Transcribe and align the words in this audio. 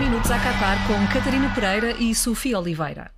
minutos 0.00 0.30
a 0.30 0.38
Qatar 0.38 0.78
com 0.86 1.06
Catarina 1.12 1.54
Pereira 1.54 1.90
e 1.90 2.14
Sofia 2.14 2.58
Oliveira. 2.58 3.10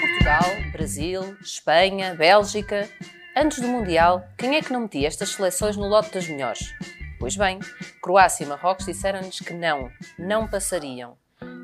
Portugal, 0.00 0.72
Brasil, 0.72 1.36
Espanha, 1.42 2.14
Bélgica. 2.14 2.88
Antes 3.36 3.60
do 3.60 3.68
Mundial, 3.68 4.26
quem 4.38 4.56
é 4.56 4.62
que 4.62 4.72
não 4.72 4.80
metia 4.80 5.06
estas 5.06 5.32
seleções 5.32 5.76
no 5.76 5.86
lote 5.86 6.14
das 6.14 6.26
melhores? 6.26 6.74
Pois 7.20 7.36
bem, 7.36 7.58
Croácia 8.02 8.44
e 8.44 8.46
Marrocos 8.46 8.86
disseram-nos 8.86 9.38
que 9.40 9.52
não, 9.52 9.90
não 10.18 10.48
passariam. 10.48 11.18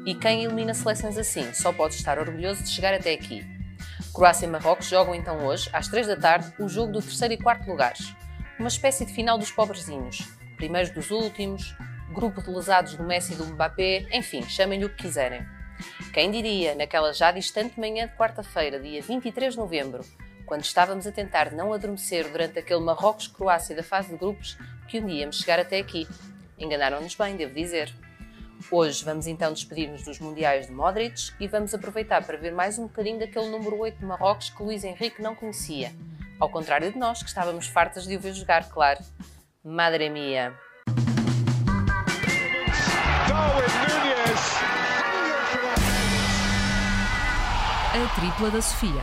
E 0.05 0.15
quem 0.15 0.45
elimina 0.45 0.75
seleções 0.75 1.17
assim 1.17 1.55
só 1.55 1.73
pode 1.73 1.95
estar 1.95 2.19
orgulhoso 2.19 2.63
de 2.63 2.69
chegar 2.69 2.93
até 2.93 3.15
aqui. 3.15 3.43
Croácia 4.13 4.45
e 4.45 4.51
Marrocos 4.51 4.89
jogam 4.89 5.15
então 5.15 5.47
hoje, 5.47 5.71
às 5.73 5.89
3 5.89 6.07
da 6.07 6.17
tarde, 6.17 6.53
o 6.59 6.69
jogo 6.69 6.93
do 6.93 7.01
terceiro 7.01 7.33
e 7.33 7.39
quarto 7.39 7.67
lugares. 7.67 8.15
Uma 8.59 8.69
espécie 8.69 9.07
de 9.07 9.15
final 9.15 9.39
dos 9.39 9.51
pobrezinhos. 9.51 10.19
Primeiros 10.59 10.91
dos 10.91 11.11
últimos, 11.11 11.75
grupo 12.13 12.43
de 12.43 12.51
lesados 12.51 12.95
do 12.95 13.03
Messi 13.03 13.33
e 13.33 13.37
do 13.37 13.47
Mbappé, 13.47 14.07
enfim, 14.13 14.43
chamem-lhe 14.43 14.85
o 14.85 14.91
que 14.91 15.03
quiserem. 15.03 15.45
Quem 16.13 16.31
diria, 16.31 16.75
naquela 16.75 17.13
já 17.13 17.33
distante 17.33 17.81
manhã 17.81 18.07
de 18.07 18.15
quarta-feira, 18.15 18.79
dia 18.79 19.03
23 19.03 19.55
de 19.55 19.59
novembro, 19.59 20.05
quando 20.45 20.63
estávamos 20.63 21.07
a 21.07 21.13
tentar 21.13 21.51
não 21.53 21.73
adormecer 21.73 22.31
durante 22.31 22.59
aquele 22.59 22.81
Marrocos-Croácia 22.81 23.75
da 23.75 23.83
fase 23.83 24.11
de 24.11 24.19
grupos, 24.19 24.59
que 24.87 25.01
um 25.01 25.07
dia 25.07 25.23
íamos 25.23 25.39
chegar 25.39 25.59
até 25.59 25.79
aqui. 25.79 26.07
Enganaram-nos 26.59 27.15
bem, 27.15 27.37
devo 27.37 27.55
dizer. 27.55 27.93
Hoje 28.71 29.05
vamos 29.05 29.27
então 29.27 29.53
despedir-nos 29.53 30.05
dos 30.05 30.21
Mundiais 30.21 30.67
de 30.67 30.73
Modric 30.73 31.33
e 31.41 31.49
vamos 31.49 31.75
aproveitar 31.75 32.25
para 32.25 32.37
ver 32.37 32.53
mais 32.53 32.79
um 32.79 32.83
bocadinho 32.83 33.19
daquele 33.19 33.49
número 33.49 33.79
8 33.79 33.99
de 33.99 34.05
Marrocos 34.05 34.51
que 34.51 34.63
Luís 34.63 34.85
Henrique 34.85 35.23
não 35.23 35.35
conhecia. 35.35 35.93
Ao 36.39 36.49
contrário 36.49 36.93
de 36.93 36.99
nós, 36.99 37.23
que 37.23 37.29
estávamos 37.29 37.67
fartas 37.67 38.07
de 38.07 38.15
o 38.17 38.21
ver 38.21 38.35
jogar, 38.35 38.69
claro. 38.69 39.03
Madre 39.65 40.09
mia! 40.11 40.55
A 48.03 48.15
tripla 48.17 48.51
da 48.51 48.61
Sofia. 48.61 49.01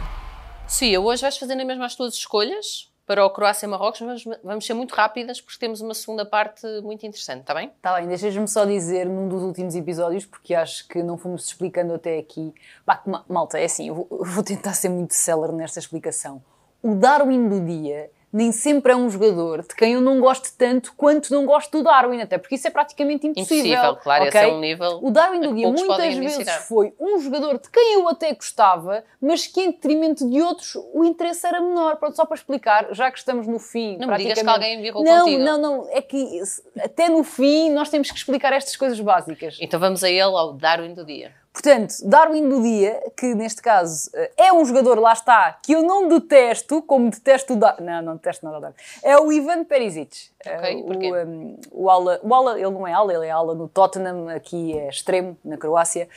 Sofia, 0.67 0.99
hoje 0.99 1.21
vais 1.21 1.37
fazer 1.37 1.55
mesmo 1.55 1.81
as 1.85 1.95
tuas 1.95 2.15
escolhas 2.15 2.91
para 3.07 3.25
o 3.25 3.29
Croácia 3.29 3.65
e 3.65 3.69
Marrocos, 3.69 4.01
mas 4.01 4.25
vamos 4.43 4.65
ser 4.65 4.73
muito 4.73 4.93
rápidas 4.93 5.39
porque 5.39 5.57
temos 5.57 5.79
uma 5.79 5.93
segunda 5.93 6.25
parte 6.25 6.67
muito 6.81 7.05
interessante, 7.05 7.39
está 7.39 7.53
bem? 7.53 7.71
Está 7.77 7.95
bem, 7.95 8.09
deixas-me 8.09 8.45
só 8.45 8.65
dizer 8.65 9.05
num 9.05 9.29
dos 9.29 9.41
últimos 9.41 9.73
episódios, 9.73 10.25
porque 10.25 10.53
acho 10.53 10.85
que 10.85 11.01
não 11.01 11.17
fomos 11.17 11.45
explicando 11.45 11.93
até 11.93 12.17
aqui. 12.17 12.53
Bah, 12.85 13.01
malta, 13.29 13.57
é 13.57 13.63
assim, 13.63 13.87
eu 13.87 13.95
vou, 13.95 14.07
eu 14.11 14.25
vou 14.25 14.43
tentar 14.43 14.73
ser 14.73 14.89
muito 14.89 15.13
célere 15.13 15.53
nesta 15.53 15.79
explicação. 15.79 16.43
O 16.83 16.93
Darwin 16.93 17.47
do 17.47 17.61
dia 17.61 18.11
nem 18.31 18.51
sempre 18.51 18.91
é 18.91 18.95
um 18.95 19.09
jogador 19.09 19.61
de 19.61 19.75
quem 19.75 19.93
eu 19.93 20.01
não 20.01 20.19
gosto 20.19 20.49
tanto 20.57 20.93
quanto 20.95 21.33
não 21.33 21.45
gosto 21.45 21.77
do 21.77 21.83
Darwin, 21.83 22.21
até 22.21 22.37
porque 22.37 22.55
isso 22.55 22.67
é 22.67 22.71
praticamente 22.71 23.27
impossível. 23.27 23.65
Impossível, 23.65 23.95
claro, 23.97 24.25
okay? 24.25 24.41
esse 24.41 24.49
é 24.49 24.53
um 24.53 24.59
nível. 24.59 24.99
O 25.01 25.11
Darwin 25.11 25.41
do 25.41 25.53
dia 25.53 25.69
muitas 25.69 26.15
vezes 26.15 26.49
foi 26.67 26.93
um 26.99 27.19
jogador 27.19 27.59
de 27.59 27.69
quem 27.69 27.95
eu 27.95 28.07
até 28.07 28.33
gostava, 28.33 29.03
mas 29.21 29.47
que 29.47 29.61
em 29.61 29.71
detrimento 29.71 30.29
de 30.29 30.41
outros 30.41 30.75
o 30.93 31.03
interesse 31.03 31.45
era 31.45 31.59
menor. 31.59 31.97
Pronto, 31.97 32.15
só 32.15 32.25
para 32.25 32.35
explicar, 32.35 32.87
já 32.91 33.11
que 33.11 33.17
estamos 33.17 33.47
no 33.47 33.59
fim. 33.59 33.97
Não 33.97 34.07
me 34.07 34.17
digas 34.17 34.41
que 34.41 34.47
alguém 34.47 34.81
virou 34.81 35.03
não, 35.03 35.25
contigo. 35.25 35.43
Não, 35.43 35.57
não, 35.57 35.87
é 35.89 36.01
que 36.01 36.41
até 36.83 37.09
no 37.09 37.23
fim 37.23 37.71
nós 37.71 37.89
temos 37.89 38.11
que 38.11 38.17
explicar 38.17 38.53
estas 38.53 38.75
coisas 38.75 38.99
básicas. 38.99 39.57
Então 39.59 39.79
vamos 39.79 40.03
a 40.03 40.09
ele, 40.09 40.21
ao 40.21 40.53
Darwin 40.53 40.93
do 40.93 41.05
dia. 41.05 41.38
Portanto, 41.51 41.95
Darwin 42.03 42.47
do 42.47 42.61
dia, 42.61 43.01
que 43.17 43.33
neste 43.33 43.61
caso 43.61 44.09
eh, 44.13 44.31
é 44.37 44.53
um 44.53 44.63
jogador, 44.63 44.99
lá 44.99 45.13
está, 45.13 45.57
que 45.63 45.73
eu 45.73 45.81
não 45.81 46.07
detesto, 46.07 46.81
como 46.81 47.09
detesto 47.09 47.53
o 47.53 47.55
Darwin. 47.55 47.83
Não, 47.83 48.01
não 48.01 48.15
detesto 48.15 48.45
nada 48.45 48.57
o 48.57 48.61
Darwin. 48.61 48.77
É 49.03 49.17
o 49.17 49.31
Ivan 49.31 49.63
Perisic. 49.63 50.29
Ok, 50.45 50.83
porquê? 50.83 51.11
O, 51.11 51.27
um, 51.27 51.57
o, 51.69 51.89
ala, 51.89 52.19
o 52.23 52.33
ala, 52.33 52.57
ele 52.57 52.69
não 52.69 52.87
é 52.87 52.93
ala, 52.93 53.13
ele 53.13 53.25
é 53.25 53.29
ala 53.29 53.53
no 53.53 53.67
Tottenham, 53.67 54.29
aqui 54.29 54.77
é 54.77 54.87
extremo, 54.87 55.37
na 55.43 55.57
Croácia. 55.57 56.07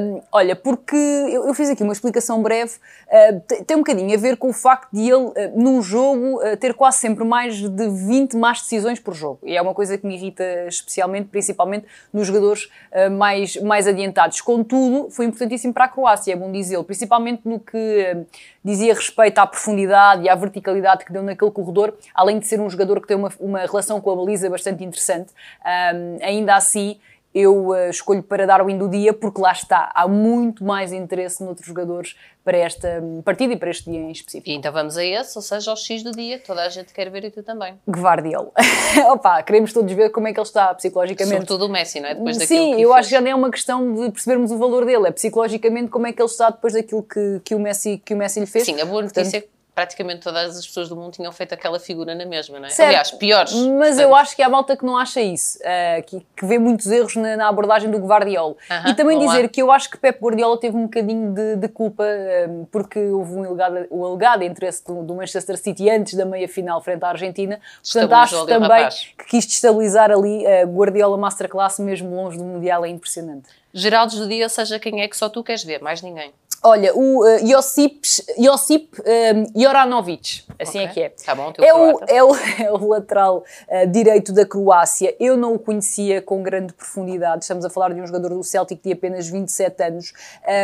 Um, 0.00 0.22
olha, 0.32 0.56
porque 0.56 0.96
eu, 0.96 1.46
eu, 1.46 1.52
fiz 1.52 1.68
aqui 1.68 1.82
uma 1.82 1.92
explicação 1.92 2.42
breve, 2.42 2.72
uh, 3.08 3.64
tem 3.66 3.76
um 3.76 3.80
bocadinho 3.80 4.14
a 4.14 4.18
ver 4.18 4.38
com 4.38 4.48
o 4.48 4.52
facto 4.54 4.88
de 4.90 5.02
ele, 5.02 5.24
uh, 5.24 5.34
num 5.54 5.82
jogo, 5.82 6.42
uh, 6.42 6.56
ter 6.56 6.72
quase 6.72 6.98
sempre 6.98 7.22
mais 7.22 7.56
de 7.56 7.88
20 7.88 8.34
más 8.38 8.62
decisões 8.62 8.98
por 8.98 9.12
jogo. 9.12 9.40
E 9.42 9.54
é 9.54 9.60
uma 9.60 9.74
coisa 9.74 9.98
que 9.98 10.06
me 10.06 10.14
irrita 10.14 10.42
especialmente, 10.66 11.28
principalmente 11.28 11.86
nos 12.10 12.26
jogadores 12.26 12.70
mais, 13.12 13.56
mais 13.56 13.86
adiantados. 13.86 14.40
Contudo, 14.40 15.10
foi 15.10 15.26
importantíssimo 15.26 15.72
para 15.72 15.84
a 15.84 15.88
Croácia, 15.88 16.32
é 16.32 16.36
bom 16.36 16.50
dizê-lo, 16.50 16.82
principalmente 16.82 17.42
no 17.44 17.60
que 17.60 18.24
dizia 18.64 18.94
respeito 18.94 19.38
à 19.38 19.46
profundidade 19.46 20.24
e 20.24 20.28
à 20.28 20.34
verticalidade 20.34 21.04
que 21.04 21.12
deu 21.12 21.22
naquele 21.22 21.50
corredor, 21.50 21.94
além 22.14 22.38
de 22.38 22.46
ser 22.46 22.60
um 22.60 22.68
jogador 22.68 23.00
que 23.00 23.08
tem 23.08 23.16
uma, 23.16 23.30
uma 23.40 23.58
relação 23.60 24.00
com 24.00 24.10
a 24.10 24.16
baliza 24.16 24.48
bastante 24.50 24.84
interessante. 24.84 25.32
Um, 25.64 26.24
ainda 26.24 26.54
assim, 26.54 26.98
eu 27.34 27.68
uh, 27.68 27.90
escolho 27.90 28.22
para 28.22 28.46
Darwin 28.46 28.76
do 28.76 28.88
dia 28.88 29.12
porque 29.12 29.40
lá 29.40 29.52
está, 29.52 29.90
há 29.94 30.08
muito 30.08 30.64
mais 30.64 30.92
interesse 30.92 31.42
noutros 31.44 31.66
jogadores 31.66 32.16
para 32.42 32.58
esta 32.58 33.02
partida 33.24 33.52
e 33.52 33.56
para 33.56 33.70
este 33.70 33.90
dia 33.90 34.00
em 34.00 34.10
específico. 34.10 34.50
E 34.50 34.54
então 34.54 34.72
vamos 34.72 34.96
a 34.96 35.04
esse, 35.04 35.38
ou 35.38 35.42
seja, 35.42 35.70
ao 35.70 35.76
X 35.76 36.02
do 36.02 36.10
dia, 36.10 36.40
toda 36.40 36.62
a 36.62 36.68
gente 36.68 36.92
quer 36.92 37.08
ver 37.10 37.24
e 37.24 37.30
tu 37.30 37.42
também. 37.42 37.78
Gvardiol. 37.86 38.52
Opa, 39.12 39.42
queremos 39.42 39.72
todos 39.72 39.92
ver 39.92 40.10
como 40.10 40.26
é 40.26 40.32
que 40.32 40.40
ele 40.40 40.46
está 40.46 40.74
psicologicamente. 40.74 41.34
Sobretudo 41.34 41.66
o 41.66 41.68
Messi, 41.68 42.00
não 42.00 42.08
é? 42.08 42.14
Depois 42.14 42.36
Sim, 42.38 42.72
eu 42.72 42.88
fez. 42.88 42.90
acho 42.90 43.08
que 43.08 43.14
já 43.14 43.20
nem 43.20 43.32
é 43.32 43.36
uma 43.36 43.50
questão 43.50 43.94
de 43.94 44.10
percebermos 44.10 44.50
o 44.50 44.58
valor 44.58 44.84
dele, 44.84 45.08
é 45.08 45.10
psicologicamente 45.12 45.88
como 45.90 46.06
é 46.06 46.12
que 46.12 46.20
ele 46.20 46.28
está 46.28 46.50
depois 46.50 46.72
daquilo 46.72 47.02
que, 47.02 47.40
que, 47.44 47.54
o, 47.54 47.60
Messi, 47.60 48.02
que 48.04 48.14
o 48.14 48.16
Messi 48.16 48.40
lhe 48.40 48.46
fez. 48.46 48.64
Sim, 48.64 48.80
a 48.80 48.84
boa 48.84 49.02
notícia 49.02 49.22
Portanto, 49.22 49.36
é 49.36 49.40
que 49.42 49.59
praticamente 49.74 50.20
todas 50.20 50.58
as 50.58 50.66
pessoas 50.66 50.88
do 50.88 50.96
mundo 50.96 51.12
tinham 51.12 51.32
feito 51.32 51.52
aquela 51.54 51.78
figura 51.78 52.14
na 52.14 52.26
mesma, 52.26 52.58
não 52.58 52.66
é? 52.66 52.70
Certo. 52.70 52.88
Aliás, 52.88 53.10
piores. 53.12 53.52
Mas 53.78 53.98
eu 53.98 54.14
acho 54.14 54.34
que 54.34 54.42
há 54.42 54.48
malta 54.48 54.76
que 54.76 54.84
não 54.84 54.96
acha 54.96 55.20
isso, 55.20 55.58
uh, 55.58 56.02
que, 56.02 56.26
que, 56.36 56.46
vê 56.46 56.58
muitos 56.58 56.86
erros 56.86 57.16
na, 57.16 57.36
na 57.36 57.48
abordagem 57.48 57.90
do 57.90 57.98
Guardiola. 57.98 58.52
Uh 58.52 58.56
-huh, 58.68 58.90
e 58.90 58.94
também 58.94 59.18
dizer 59.18 59.48
que 59.48 59.62
eu 59.62 59.70
acho 59.70 59.90
que 59.90 59.96
Pep 59.96 60.20
Guardiola 60.20 60.58
teve 60.58 60.76
um 60.76 60.82
bocadinho 60.82 61.32
de, 61.32 61.56
de 61.56 61.68
culpa, 61.68 62.04
um, 62.48 62.64
porque 62.66 62.98
houve 62.98 63.34
um 63.34 63.44
alegado, 63.44 63.86
um 63.90 64.04
alegado 64.04 64.42
interesse 64.42 64.84
do, 64.84 65.02
do, 65.02 65.14
Manchester 65.14 65.56
City 65.56 65.88
antes 65.88 66.14
da 66.14 66.24
meia-final 66.24 66.80
frente 66.80 67.04
à 67.04 67.08
Argentina. 67.08 67.60
Portanto, 67.82 68.12
acho 68.12 68.46
também 68.46 68.88
que 69.18 69.24
quis 69.26 69.46
destabilizar 69.46 70.10
ali 70.10 70.46
a 70.46 70.64
uh, 70.64 70.70
Guardiola 70.70 71.16
Masterclass, 71.16 71.78
mesmo 71.78 72.14
longe 72.14 72.36
do 72.36 72.44
Mundial, 72.44 72.84
é 72.84 72.88
impressionante. 72.88 73.48
Geraldo 73.72 74.16
do 74.16 74.28
dia, 74.28 74.48
seja 74.48 74.78
quem 74.78 75.00
é 75.00 75.08
que 75.08 75.16
só 75.16 75.28
tu 75.28 75.44
queres 75.44 75.62
ver, 75.62 75.80
mais 75.80 76.02
ninguém. 76.02 76.32
Olha, 76.62 76.94
o 76.94 77.24
uh, 77.24 77.46
Josip, 77.46 78.02
Josip 78.38 78.90
um, 79.00 79.62
Joranovic, 79.62 80.44
assim 80.58 80.84
okay. 80.84 80.84
é 80.84 80.88
que 80.88 81.00
é. 81.00 81.08
Tá 81.24 81.34
bom, 81.34 81.54
é, 81.58 81.72
o, 81.72 82.00
é, 82.06 82.22
o, 82.22 82.36
é 82.60 82.70
o 82.70 82.88
lateral 82.88 83.38
uh, 83.66 83.86
direito 83.90 84.30
da 84.30 84.44
Croácia. 84.44 85.16
Eu 85.18 85.38
não 85.38 85.54
o 85.54 85.58
conhecia 85.58 86.20
com 86.20 86.42
grande 86.42 86.74
profundidade. 86.74 87.44
Estamos 87.44 87.64
a 87.64 87.70
falar 87.70 87.94
de 87.94 88.00
um 88.02 88.06
jogador 88.06 88.34
do 88.34 88.44
Celtic 88.44 88.82
de 88.82 88.92
apenas 88.92 89.26
27 89.26 89.82
anos. 89.82 90.12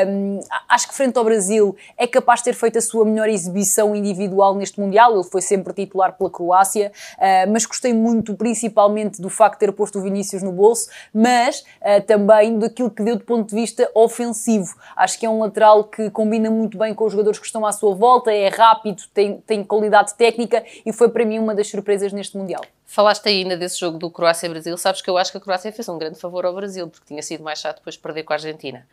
Um, 0.07 0.41
acho 0.69 0.87
que 0.87 0.95
frente 0.95 1.17
ao 1.17 1.25
Brasil 1.25 1.75
é 1.97 2.07
capaz 2.07 2.41
de 2.41 2.45
ter 2.45 2.55
feito 2.55 2.77
a 2.77 2.83
sua 2.83 3.07
melhor 3.07 3.31
exibição 3.31 3.97
individual 3.97 4.55
neste 4.55 4.79
Mundial. 4.79 5.15
Ele 5.15 5.25
foi 5.25 5.41
sempre 5.41 5.73
titular 5.73 6.13
pela 6.13 6.29
Croácia, 6.29 6.93
uh, 7.17 7.51
mas 7.51 7.65
gostei 7.65 7.95
muito, 7.95 8.35
principalmente, 8.35 9.23
do 9.23 9.31
facto 9.31 9.61
de 9.61 9.67
ter 9.67 9.73
posto 9.73 9.99
o 9.99 10.03
Vinícius 10.03 10.43
no 10.43 10.53
bolso, 10.53 10.91
mas 11.15 11.65
também 12.07 12.59
daquilo 12.59 12.91
que 12.91 13.03
deu 13.03 13.17
do 13.17 13.25
ponto 13.25 13.49
de 13.49 13.55
vista 13.55 13.89
ofensivo. 13.95 14.75
Acho 14.95 15.19
que 15.19 15.25
é 15.25 15.31
um 15.31 15.41
lateral 15.41 15.86
que 15.87 16.11
combina 16.11 16.51
muito 16.51 16.77
bem 16.77 16.95
com 16.95 17.05
os 17.05 17.13
jogadores 17.13 17.39
que 17.39 17.47
estão 17.47 17.65
à 17.65 17.73
sua 17.73 17.95
volta, 17.95 18.33
é 18.33 18.49
rápido, 18.49 19.03
tem, 19.15 19.39
tem 19.39 19.65
qualidade 19.65 20.15
técnica 20.15 20.65
e 20.85 20.93
foi 20.93 21.09
para 21.09 21.25
mim 21.25 21.39
uma 21.39 21.55
das 21.55 21.69
surpresas 21.69 22.13
neste 22.13 22.37
Mundial. 22.37 22.63
Falaste 22.89 23.29
ainda 23.29 23.57
desse 23.57 23.81
jogo 23.81 23.99
do 23.99 24.09
Croácia-Brasil, 24.09 24.77
sabes 24.79 25.03
que 25.03 25.11
eu 25.11 25.19
acho 25.19 25.33
que 25.33 25.39
a 25.39 25.41
Croácia 25.41 25.73
fez 25.73 25.89
um 25.89 25.99
grande 25.99 26.21
favor 26.21 26.47
ao 26.47 26.55
Brasil, 26.55 26.89
porque 26.89 27.05
tinha 27.05 27.21
sido 27.21 27.43
mais 27.43 27.59
chato 27.59 27.79
depois 27.79 27.97
perder 27.97 28.23
com 28.23 28.33
a 28.33 28.37
Argentina. 28.37 28.87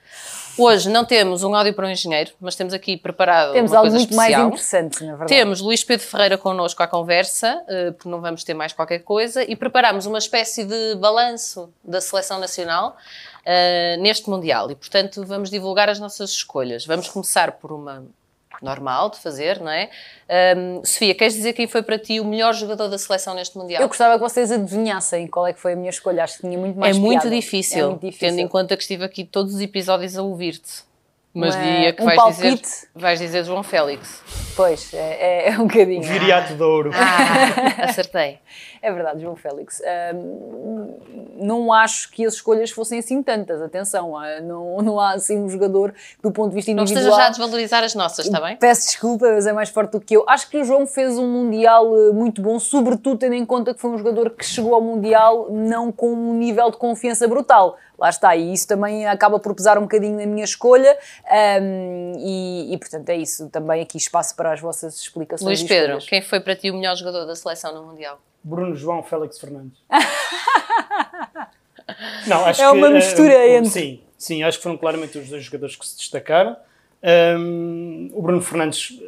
Hoje 0.58 0.90
não 0.90 1.06
temos 1.06 1.44
um 1.44 1.56
áudio 1.56 1.76
para 1.76 1.86
um 1.86 1.90
engenheiro, 1.92 2.32
mas 2.42 2.56
temos 2.56 2.74
aqui 2.74 2.98
preparado 2.98 3.54
temos 3.54 3.72
uma 3.72 3.78
algo 3.78 3.92
coisa 3.92 4.04
muito 4.04 4.16
mais 4.16 4.36
interessante, 4.36 5.04
na 5.04 5.12
verdade. 5.12 5.30
Temos 5.30 5.62
Luís 5.62 5.84
Pedro 5.84 6.06
Ferreira 6.08 6.38
connosco 6.40 6.82
à 6.82 6.88
conversa, 6.88 7.64
eh, 7.68 7.92
porque 7.92 8.10
não 8.10 8.20
vamos 8.20 8.44
ter 8.44 8.56
mais 8.56 8.74
qualquer 8.74 9.00
coisa, 9.00 9.44
e 9.44 9.56
preparamos 9.56 10.08
uma 10.08 10.18
espécie 10.18 10.66
de 10.66 10.96
balanço 10.96 11.72
da 11.84 12.02
seleção 12.02 12.40
nacional 12.40 12.98
uh, 13.44 14.02
neste 14.02 14.30
Mundial. 14.30 14.72
E, 14.72 14.76
portanto, 14.76 15.24
vamos 15.26 15.50
divulgar 15.50 15.90
as 15.90 16.00
nossas 16.00 16.32
escolhas. 16.32 16.86
Vamos 16.86 17.08
começar 17.10 17.54
por 17.54 17.72
uma 17.72 18.04
normal 18.64 19.10
de 19.10 19.20
fazer, 19.20 19.60
não 19.60 19.70
é? 19.70 19.90
Um, 20.58 20.84
Sofia, 20.84 21.14
queres 21.14 21.34
dizer 21.34 21.54
quem 21.54 21.68
foi 21.68 21.84
para 21.84 22.00
ti 22.00 22.20
o 22.20 22.26
melhor 22.26 22.54
jogador 22.54 22.88
da 22.88 22.98
seleção 22.98 23.36
neste 23.36 23.58
Mundial? 23.58 23.82
Eu 23.82 23.88
gostava 23.88 24.16
que 24.16 24.22
vocês 24.22 24.52
adivinhassem 24.52 25.28
qual 25.28 25.46
é 25.46 25.54
que 25.54 25.60
foi 25.60 25.74
a 25.74 25.76
minha 25.76 25.90
escolha. 25.90 26.24
Acho 26.24 26.38
que 26.38 26.42
tinha 26.48 26.58
muito 26.58 26.80
mais 26.80 26.96
é 26.96 27.00
muito, 27.00 27.30
difícil, 27.30 27.80
é 27.80 27.88
muito 27.90 28.02
difícil, 28.02 28.30
tendo 28.30 28.40
em 28.40 28.48
conta 28.48 28.76
que 28.76 28.84
estive 28.84 29.04
aqui 29.04 29.24
todos 29.24 29.54
os 29.54 29.62
episódios 29.62 30.18
a 30.18 30.24
ouvir-te. 30.24 30.93
Mas 31.34 31.56
diria 31.56 31.92
que 31.94 32.04
um 32.04 32.06
vais, 32.06 32.36
dizer, 32.36 32.62
vais 32.94 33.20
dizer 33.20 33.44
João 33.44 33.64
Félix. 33.64 34.22
Pois, 34.56 34.94
é, 34.94 35.48
é, 35.48 35.50
é 35.50 35.60
um 35.60 35.66
bocadinho. 35.66 36.04
Viriato 36.04 36.54
de 36.54 36.62
ouro. 36.62 36.92
Ah, 36.94 37.86
acertei. 37.90 38.38
É 38.84 38.92
verdade, 38.94 39.22
João 39.22 39.36
Félix. 39.36 39.82
Não 41.36 41.74
acho 41.74 42.12
que 42.12 42.24
as 42.26 42.36
escolhas 42.36 42.70
fossem 42.70 43.00
assim 43.00 43.24
tantas. 43.24 43.62
Atenção, 43.62 44.16
ah, 44.16 44.42
não, 44.42 44.78
não 44.84 45.00
há 45.00 45.14
assim 45.14 45.40
um 45.40 45.50
jogador 45.50 45.94
do 46.22 46.32
ponto 46.32 46.50
de 46.50 46.56
vista 46.56 46.72
Não 46.72 46.84
individual. 46.84 47.04
esteja 47.04 47.24
já 47.24 47.28
a 47.28 47.30
desvalorizar 47.30 47.84
as 47.84 47.96
nossas, 47.96 48.26
está 48.26 48.40
bem? 48.40 48.56
Peço 48.58 48.88
desculpa, 48.90 49.32
mas 49.32 49.48
é 49.48 49.54
mais 49.54 49.70
forte 49.70 49.92
do 49.92 50.00
que 50.00 50.16
eu. 50.16 50.24
Acho 50.28 50.48
que 50.50 50.58
o 50.58 50.64
João 50.64 50.86
fez 50.86 51.18
um 51.18 51.28
Mundial 51.28 51.98
eh, 51.98 52.12
muito 52.12 52.42
bom, 52.42 52.60
sobretudo 52.60 53.18
tendo 53.18 53.34
em 53.34 53.46
conta 53.46 53.74
que 53.74 53.82
foi 53.82 53.90
um 53.90 53.98
jogador 53.98 54.30
que 54.30 54.46
chegou 54.46 54.76
ao 54.76 54.82
Mundial 54.82 55.48
não 55.50 55.92
com 55.92 56.14
um 56.14 56.36
nível 56.36 56.70
de 56.70 56.78
confiança 56.78 57.28
brutal. 57.28 57.78
Lá 57.98 58.10
está, 58.10 58.36
e 58.36 58.54
isso 58.54 58.68
também 58.68 59.06
acaba 59.08 59.40
por 59.40 59.54
pesar 59.56 59.78
um 59.78 59.84
bocadinho 59.84 60.18
na 60.18 60.26
minha 60.26 60.44
escolha, 60.44 60.98
ahm, 61.30 62.14
e, 62.18 62.74
e, 62.74 62.78
portanto 62.78 63.08
é 63.10 63.16
isso. 63.18 63.50
Também 63.50 63.82
aqui 63.82 63.98
espaço 63.98 64.36
para 64.36 64.52
as 64.52 64.60
vossas 64.60 64.98
explicações. 65.00 65.60
Luís 65.60 65.70
Pedro, 65.70 66.00
quem 66.00 66.22
foi 66.22 66.40
para 66.40 66.56
ti 66.56 66.72
o 66.72 66.76
melhor 66.76 66.96
jogador 66.96 67.26
da 67.26 67.36
seleção 67.36 67.74
no 67.74 67.88
Mundial? 67.88 68.20
Bruno 68.44 68.76
João 68.76 69.04
Félix 69.04 69.40
Fernandes. 69.40 69.78
Não, 72.28 72.46
acho 72.46 72.62
É 72.62 72.70
uma 72.72 72.88
que, 72.88 72.94
mistura 72.94 73.34
eh, 73.34 73.58
entre- 73.58 73.70
Sim, 73.70 74.02
sim, 74.18 74.44
acho 74.44 74.58
que 74.58 74.64
foram 74.64 74.78
claramente 74.78 75.18
os 75.18 75.30
dois 75.30 75.44
jogadores 75.44 75.76
que 75.76 75.86
se 75.86 75.98
destacaram. 75.98 76.56
Um, 77.38 78.10
o 78.14 78.22
Bruno 78.22 78.42
Fernandes, 78.42 79.00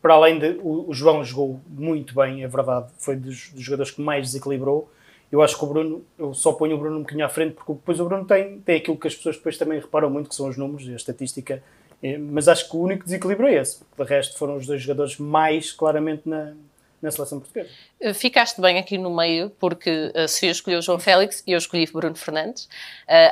para 0.00 0.14
além 0.14 0.38
de. 0.38 0.58
O, 0.62 0.88
o 0.88 0.94
João 0.94 1.22
jogou 1.24 1.60
muito 1.68 2.14
bem, 2.14 2.42
é 2.42 2.48
verdade, 2.48 2.86
foi 2.98 3.16
dos, 3.16 3.50
dos 3.50 3.62
jogadores 3.62 3.90
que 3.92 4.00
mais 4.00 4.26
desequilibrou. 4.28 4.90
Eu 5.32 5.40
acho 5.40 5.58
que 5.58 5.64
o 5.64 5.66
Bruno, 5.66 6.04
eu 6.18 6.34
só 6.34 6.52
ponho 6.52 6.76
o 6.76 6.78
Bruno 6.78 6.98
um 6.98 7.00
bocadinho 7.00 7.24
à 7.24 7.28
frente, 7.30 7.54
porque 7.54 7.72
depois 7.72 7.98
o 7.98 8.04
Bruno 8.04 8.26
tem, 8.26 8.60
tem 8.60 8.76
aquilo 8.76 8.98
que 8.98 9.08
as 9.08 9.16
pessoas 9.16 9.36
depois 9.36 9.56
também 9.56 9.80
reparam 9.80 10.10
muito, 10.10 10.28
que 10.28 10.34
são 10.34 10.46
os 10.46 10.58
números 10.58 10.86
e 10.86 10.92
a 10.92 10.96
estatística. 10.96 11.62
Eh, 12.02 12.18
Mas 12.18 12.48
acho 12.48 12.68
que 12.68 12.76
o 12.76 12.80
único 12.80 13.02
desequilíbrio 13.02 13.48
é 13.48 13.54
esse. 13.54 13.80
De 13.96 14.04
resto, 14.04 14.36
foram 14.36 14.56
os 14.56 14.66
dois 14.66 14.82
jogadores 14.82 15.16
mais 15.16 15.72
claramente 15.72 16.28
na, 16.28 16.52
na 17.00 17.10
seleção 17.10 17.40
portuguesa. 17.40 17.70
Uh, 17.98 18.12
Ficaste 18.12 18.60
bem 18.60 18.78
aqui 18.78 18.98
no 18.98 19.08
meio, 19.14 19.48
porque 19.58 20.12
a 20.14 20.28
Sofia 20.28 20.50
escolheu 20.50 20.82
João 20.82 20.98
Félix 20.98 21.42
e 21.46 21.52
eu 21.52 21.58
escolhi 21.58 21.90
Bruno 21.90 22.14
Fernandes. 22.14 22.68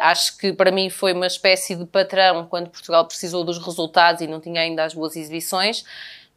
Acho 0.01 0.39
que 0.39 0.55
para 0.55 0.73
mim 0.73 0.89
foi 0.89 1.13
uma 1.13 1.27
espécie 1.27 1.77
de 1.77 1.85
patrão 1.85 2.47
quando 2.47 2.71
Portugal 2.71 3.07
precisou 3.07 3.45
dos 3.45 3.59
resultados 3.59 4.23
e 4.23 4.27
não 4.27 4.41
tinha 4.41 4.63
ainda 4.63 4.85
as 4.85 4.95
boas 4.95 5.17
exibições. 5.17 5.85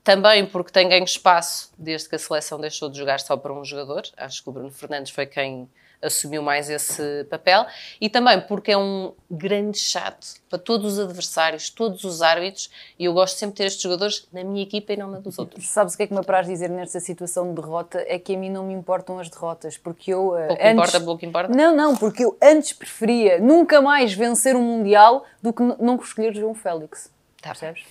Também 0.04 0.46
porque 0.46 0.72
tem 0.72 0.90
ganho 0.90 1.04
espaço 1.06 1.72
desde 1.78 2.10
que 2.10 2.16
a 2.16 2.20
seleção 2.20 2.60
deixou 2.60 2.90
de 2.90 2.98
jogar 2.98 3.20
só 3.20 3.38
para 3.38 3.54
um 3.54 3.64
jogador. 3.64 4.04
Acho 4.18 4.44
que 4.44 4.50
o 4.50 4.52
Bruno 4.52 4.70
Fernandes 4.72 5.12
foi 5.14 5.26
quem 5.26 5.70
assumiu 6.02 6.44
mais 6.44 6.70
esse 6.70 7.24
papel. 7.30 7.66
E 8.02 8.10
também 8.10 8.42
porque 8.42 8.74
é 8.74 8.78
um 8.78 9.14
grande 9.32 9.80
chato 9.80 10.28
para 10.50 10.60
todos 10.60 10.94
os 10.94 11.00
adversários, 11.00 11.70
todos 11.70 12.04
os 12.04 12.22
árbitros. 12.22 12.70
E 13.00 13.06
eu 13.06 13.14
gosto 13.14 13.38
sempre 13.38 13.54
de 13.54 13.58
ter 13.60 13.64
estes 13.68 13.82
jogadores 13.82 14.28
na 14.34 14.44
minha 14.44 14.62
equipa 14.62 14.92
e 14.92 14.98
não 14.98 15.10
na 15.10 15.20
dos 15.20 15.40
outros. 15.40 15.70
Sabes 15.70 15.94
o 15.94 15.98
que 15.98 16.04
é 16.04 16.08
que 16.08 16.14
me 16.14 16.20
apraz 16.20 16.46
dizer 16.48 16.70
nesta 16.70 17.00
situação 17.00 17.48
de 17.54 17.62
derrota? 17.62 18.04
É 18.06 18.20
que 18.20 18.36
a 18.36 18.38
mim 18.38 18.50
não 18.50 18.66
me 18.68 18.74
importam 18.74 19.18
as 19.18 19.30
derrotas, 19.30 19.78
porque 19.78 20.14
eu. 20.14 20.36
eh, 20.38 20.48
Pouco 20.48 20.62
antes... 20.62 20.74
importa, 20.74 21.00
pouco 21.00 21.26
importa. 21.26 21.56
Não, 21.56 21.74
não, 21.74 21.96
porque 21.96 22.26
eu 22.26 22.38
antes 22.44 22.74
preferia 22.74 23.40
nunca 23.40 23.82
mais 23.82 24.12
vencer 24.14 24.58
um 24.58 24.62
Mundial 24.62 25.24
do 25.42 25.54
que 25.54 25.64
n- 25.64 25.78
não 25.80 25.96
escolher 25.96 26.36
João 26.36 26.54
Félix. 26.54 27.13
Tá. 27.44 27.50
Percebes? 27.50 27.84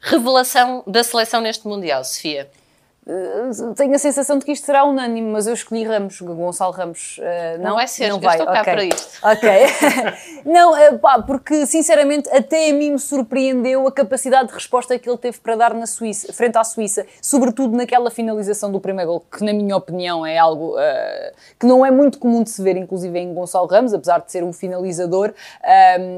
Revelação 0.00 0.82
da 0.86 1.02
seleção 1.04 1.40
neste 1.40 1.66
Mundial, 1.66 2.04
Sofia. 2.04 2.50
Uh, 3.08 3.72
tenho 3.74 3.94
a 3.94 3.98
sensação 4.00 4.36
de 4.36 4.44
que 4.44 4.50
isto 4.50 4.66
será 4.66 4.82
unânime, 4.84 5.30
mas 5.30 5.46
eu 5.46 5.54
escolhi 5.54 5.84
Ramos, 5.84 6.20
Gonçalo 6.20 6.72
Ramos. 6.72 7.18
Uh, 7.18 7.58
não, 7.58 7.68
Não 7.68 7.74
vai 7.76 7.86
ser, 7.86 8.08
não 8.08 8.18
vai. 8.18 8.34
estou 8.36 8.52
cá 8.52 8.62
ok. 8.62 8.72
para 8.72 8.84
isto. 8.84 9.18
Ok. 9.22 9.48
não, 10.44 10.72
uh, 10.72 10.98
pá, 10.98 11.22
porque 11.22 11.66
sinceramente 11.66 12.28
até 12.30 12.68
a 12.68 12.72
mim 12.74 12.90
me 12.90 12.98
surpreendeu 12.98 13.86
a 13.86 13.92
capacidade 13.92 14.48
de 14.48 14.54
resposta 14.54 14.98
que 14.98 15.08
ele 15.08 15.18
teve 15.18 15.38
para 15.38 15.54
dar 15.54 15.72
na 15.72 15.86
Suíça, 15.86 16.32
frente 16.32 16.58
à 16.58 16.64
Suíça, 16.64 17.06
sobretudo 17.22 17.76
naquela 17.76 18.10
finalização 18.10 18.72
do 18.72 18.80
primeiro 18.80 19.08
gol, 19.12 19.20
que 19.20 19.44
na 19.44 19.52
minha 19.52 19.76
opinião 19.76 20.26
é 20.26 20.36
algo 20.36 20.72
uh, 20.76 21.32
que 21.60 21.64
não 21.66 21.86
é 21.86 21.92
muito 21.92 22.18
comum 22.18 22.42
de 22.42 22.50
se 22.50 22.60
ver, 22.60 22.76
inclusive 22.76 23.16
em 23.20 23.32
Gonçalo 23.32 23.68
Ramos, 23.68 23.94
apesar 23.94 24.18
de 24.18 24.32
ser 24.32 24.42
um 24.42 24.52
finalizador. 24.52 25.32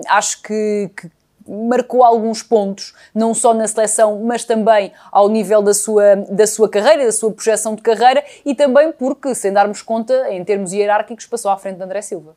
Acho 0.09 0.41
que- 0.41 0.91
que 0.97 1.18
marcou 1.49 2.05
alguns 2.05 2.43
pontos, 2.43 2.95
não 3.15 3.33
só 3.35 3.55
na 3.55 3.67
seleção, 3.67 4.21
mas 4.23 4.45
também 4.45 4.93
ao 5.11 5.29
nível 5.29 5.63
da 5.63 5.73
sua, 5.73 6.17
da 6.17 6.47
sua 6.47 6.69
carreira, 6.69 7.05
da 7.05 7.13
sua 7.13 7.33
projeção 7.33 7.75
de 7.75 7.83
carreira 7.83 8.23
e 8.45 8.55
também 8.55 8.93
porque, 8.93 9.35
sem 9.35 9.53
darmos 9.53 9.83
conta, 9.83 10.31
em 10.31 10.45
termos 10.45 10.73
hierárquicos, 10.73 11.27
passou 11.27 11.51
à 11.51 11.57
frente 11.57 11.77
de 11.77 11.83
André 11.83 12.03
Silva. 12.03 12.37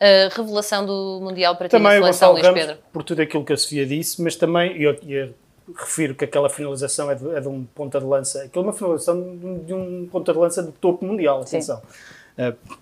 A 0.00 0.34
revelação 0.34 0.84
do 0.84 1.20
Mundial 1.22 1.54
para 1.54 1.68
ti 1.68 1.72
Também 1.72 2.00
na 2.00 2.12
seleção, 2.12 2.32
Luís 2.32 2.48
Pedro. 2.48 2.76
por 2.92 3.04
tudo 3.04 3.22
aquilo 3.22 3.44
que 3.44 3.52
a 3.52 3.56
Sofia 3.56 3.86
disse, 3.86 4.20
mas 4.20 4.34
também, 4.34 4.76
e 4.76 4.82
eu, 4.82 4.96
eu 5.06 5.32
refiro 5.76 6.14
que 6.14 6.24
aquela 6.24 6.50
finalização 6.50 7.08
é 7.08 7.14
de, 7.14 7.36
é 7.36 7.40
de 7.40 7.46
um 7.46 7.64
ponta 7.64 8.00
de 8.00 8.06
lança, 8.06 8.42
aquilo 8.42 8.64
é 8.64 8.66
uma 8.66 8.72
finalização 8.72 9.20
de 9.20 9.46
um, 9.46 9.58
de 9.60 9.72
um 9.72 10.08
ponta 10.10 10.32
de 10.32 10.38
lança 10.40 10.60
de 10.60 10.72
topo 10.72 11.04
mundial, 11.04 11.42
Sim. 11.44 11.56
atenção. 11.58 11.80
Eh, 11.80 12.21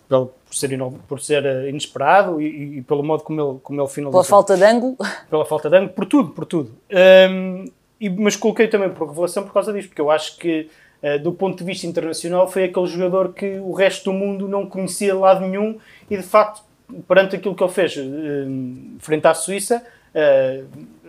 pelo- 0.09 0.33
por 0.47 0.55
ser, 0.57 0.79
por 1.09 1.21
ser 1.21 1.45
eh, 1.47 1.69
inesperado 1.69 2.41
e, 2.41 2.79
e 2.79 2.83
pelo 2.83 3.03
modo 3.03 3.23
como 3.23 3.41
ele, 3.41 3.59
como 3.63 3.81
ele 3.81 3.89
finalizou. 3.89 4.13
Pela 4.21 4.25
falta 4.25 4.57
de 4.57 4.65
ângulo, 4.65 4.97
pela 5.31 5.45
falta 5.45 5.71
de 5.71 5.77
ângulo, 5.77 5.93
por 5.93 6.07
tudo, 6.07 6.31
por 6.31 6.45
tudo. 6.45 6.71
Ahm, 6.93 7.67
e- 8.01 8.11
mas 8.11 8.37
coloquei 8.37 8.67
também 8.69 8.91
por 8.91 9.09
revelação 9.09 9.45
por 9.45 9.53
causa 9.53 9.73
disto, 9.73 9.89
porque 9.89 10.01
eu 10.01 10.11
acho 10.11 10.37
que, 10.39 10.69
ah, 11.03 11.17
do 11.19 11.33
ponto 11.33 11.59
de 11.59 11.65
vista 11.65 11.87
internacional, 11.87 12.49
foi 12.49 12.65
aquele 12.65 12.87
jogador 12.87 13.33
que 13.33 13.59
o 13.59 13.73
resto 13.73 14.11
do 14.11 14.13
mundo 14.13 14.49
não 14.49 14.67
conhecia 14.67 15.13
de 15.13 15.19
lado 15.19 15.41
nenhum 15.47 15.79
e, 16.11 16.17
de 16.17 16.23
facto, 16.23 16.63
perante 17.07 17.37
aquilo 17.37 17.55
que 17.55 17.63
ele 17.63 17.73
fez 17.73 17.97
ahm, 17.97 18.97
frente 18.99 19.27
à 19.27 19.35
Suíça, 19.35 19.85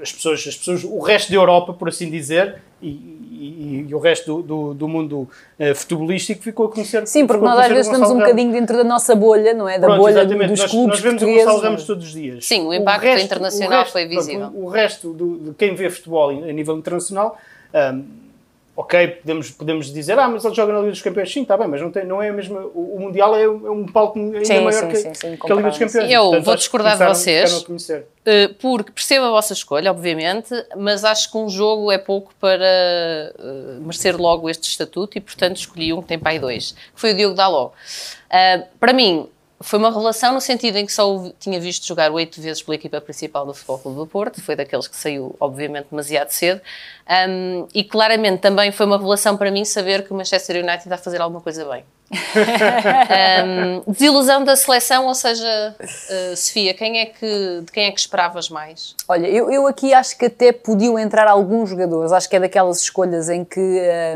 as 0.02 0.12
pessoas, 0.12 0.46
as 0.48 0.56
pessoas, 0.56 0.84
o 0.84 1.00
resto 1.00 1.30
da 1.30 1.36
Europa, 1.36 1.74
por 1.74 1.90
assim 1.90 2.10
dizer, 2.10 2.62
e, 2.82 2.88
e- 2.90 3.86
e 3.90 3.96
o 3.96 4.00
resto 4.00 4.42
do, 4.42 4.42
do- 4.44 4.74
do 4.74 4.88
mundo 4.88 5.28
ah, 5.60 5.74
futebolístico 5.76 6.42
ficou 6.44 6.68
a 6.68 6.72
conhecer. 6.72 7.06
sim, 7.08 7.26
porque 7.26 7.44
nós 7.44 7.60
às 7.60 7.68
vezes 7.70 7.88
o 7.88 7.92
estamos 7.92 8.10
um 8.12 8.20
bocadinho 8.20 8.52
dentro 8.52 8.78
da 8.78 8.84
nossa 8.84 9.16
bolha, 9.16 9.54
não 9.54 9.68
é? 9.68 9.78
Da 9.80 9.88
Pronto, 9.88 10.00
bolha 10.02 10.12
exatamente. 10.22 10.50
dos 10.52 10.60
nós, 10.60 10.72
clubes 10.72 10.90
nós 10.90 11.00
vemos 11.00 11.20
portugueses. 11.22 11.44
o 11.44 11.46
Gonçalo 11.52 11.64
Ramos 11.68 11.84
todos 11.86 12.06
os 12.08 12.14
dias. 12.14 12.46
Sim, 12.46 12.66
o 12.68 12.74
impacto 12.74 13.08
internacional 13.08 13.86
foi 13.88 14.06
visível. 14.08 14.50
pronto, 14.50 14.58
o, 14.58 14.66
o 14.66 14.70
resto 14.70 15.14
do- 15.14 15.38
de 15.40 15.54
quem 15.56 15.74
vê 15.76 15.90
futebol 15.90 16.30
a 16.30 16.52
nível 16.52 16.78
internacional, 16.78 17.38
hum, 17.94 18.04
ok, 18.76 19.08
podemos, 19.08 19.52
podemos 19.52 19.94
dizer, 19.94 20.18
ah, 20.18 20.28
mas 20.28 20.46
ele 20.46 20.56
joga 20.56 20.72
na 20.74 20.80
Liga 20.80 20.92
dos 20.92 21.02
Campeões. 21.02 21.32
Sim, 21.32 21.42
está 21.44 21.58
bem, 21.58 21.68
mas 21.68 21.82
não, 21.82 21.92
tem, 21.92 22.06
não 22.06 22.22
é 22.22 22.30
a 22.30 22.34
mesma. 22.34 22.62
O, 22.74 22.96
o 22.96 23.00
Mundial 23.00 23.36
é, 23.36 23.48
um- 23.48 23.68
é 23.68 23.70
um 23.72 23.86
palco 23.86 24.18
ainda 24.18 24.44
Sim, 24.46 24.62
maior 24.62 24.72
sim, 24.74 24.88
que, 24.88 24.96
sim, 24.96 25.14
sim, 25.14 25.36
que 25.38 25.52
a 25.52 25.56
Liga 25.56 25.70
dos 25.70 25.78
Campeões. 25.78 26.08
sim. 26.08 26.14
Eu 26.14 26.24
Portanto, 26.24 26.46
vou 26.46 26.56
discordar 26.56 26.98
de 26.98 27.06
vocês. 27.06 27.62
Uh, 27.62 28.54
porque 28.60 28.92
percebo 28.92 29.26
a 29.26 29.30
vossa 29.32 29.54
escolha, 29.54 29.90
obviamente, 29.92 30.54
mas 30.78 31.04
acho 31.04 31.32
que 31.32 31.38
um 31.38 31.50
jogo 31.50 31.92
é 31.92 31.98
pouco 31.98 32.32
para 32.40 33.34
uh, 33.40 33.82
merecer 33.82 34.16
logo 34.16 34.50
este 34.50 34.70
estatuto 34.70 35.18
e, 35.18 35.22
portanto, 35.22 35.58
escolhi 35.58 35.92
um 35.92 36.02
que 36.02 36.08
tem 36.08 36.20
pai 36.20 36.38
dois, 36.40 36.72
que 36.94 37.02
foi 37.02 37.12
o 37.14 37.16
Diogo 37.16 37.36
Daló. 37.36 37.68
Uh, 37.68 38.66
para 38.80 38.94
mim, 38.94 39.28
foi 39.62 39.80
uma 39.80 39.90
revelação 39.90 40.34
no 40.34 40.42
sentido 40.42 40.78
em 40.78 40.86
que 40.86 40.94
só 40.94 41.16
o 41.16 41.32
tinha 41.40 41.60
visto 41.60 41.86
jogar 41.86 42.12
oito 42.12 42.42
vezes 42.42 42.62
pela 42.62 42.76
equipa 42.76 43.00
principal 43.02 43.46
do 43.46 43.54
Futebol 43.54 43.80
Clube 43.80 43.98
do 43.98 44.08
Porto, 44.08 44.42
foi 44.42 44.56
daqueles 44.56 44.88
que 44.88 44.96
saiu, 44.96 45.36
obviamente, 45.40 45.88
demasiado 45.90 46.30
cedo, 46.30 46.62
Um, 47.12 47.68
e 47.74 47.84
claramente 47.84 48.40
também 48.40 48.72
foi 48.72 48.86
uma 48.86 48.98
revelação 48.98 49.36
para 49.36 49.52
mim 49.52 49.66
saber 49.66 50.06
que 50.06 50.14
o 50.14 50.16
Manchester 50.16 50.64
United 50.64 50.84
está 50.84 50.96
a 50.96 50.98
fazer 50.98 51.20
alguma 51.20 51.42
coisa 51.42 51.66
bem. 51.66 51.84
Um, 52.12 53.92
desilusão 53.92 54.44
da 54.44 54.56
seleção, 54.56 55.08
ou 55.08 55.16
seja, 55.16 55.76
uh, 55.80 56.36
Sofia, 56.36 56.74
quem 56.74 57.00
é 57.00 57.06
que, 57.06 57.62
de 57.66 57.72
quem 57.72 57.86
é 57.86 57.92
que 57.92 58.00
esperavas 58.00 58.50
mais? 58.50 58.96
Olha, 59.08 59.28
eu, 59.28 59.50
eu 59.50 59.68
aqui 59.68 59.94
acho 59.94 60.18
que 60.18 60.26
até 60.26 60.52
podiam 60.52 60.98
entrar 61.00 61.28
alguns 61.28 61.70
jogadores. 61.70 62.12
Acho 62.12 62.30
que 62.30 62.36
é 62.36 62.40
daquelas 62.40 62.82
escolhas 62.82 63.30
em 63.30 63.44
que 63.44 63.60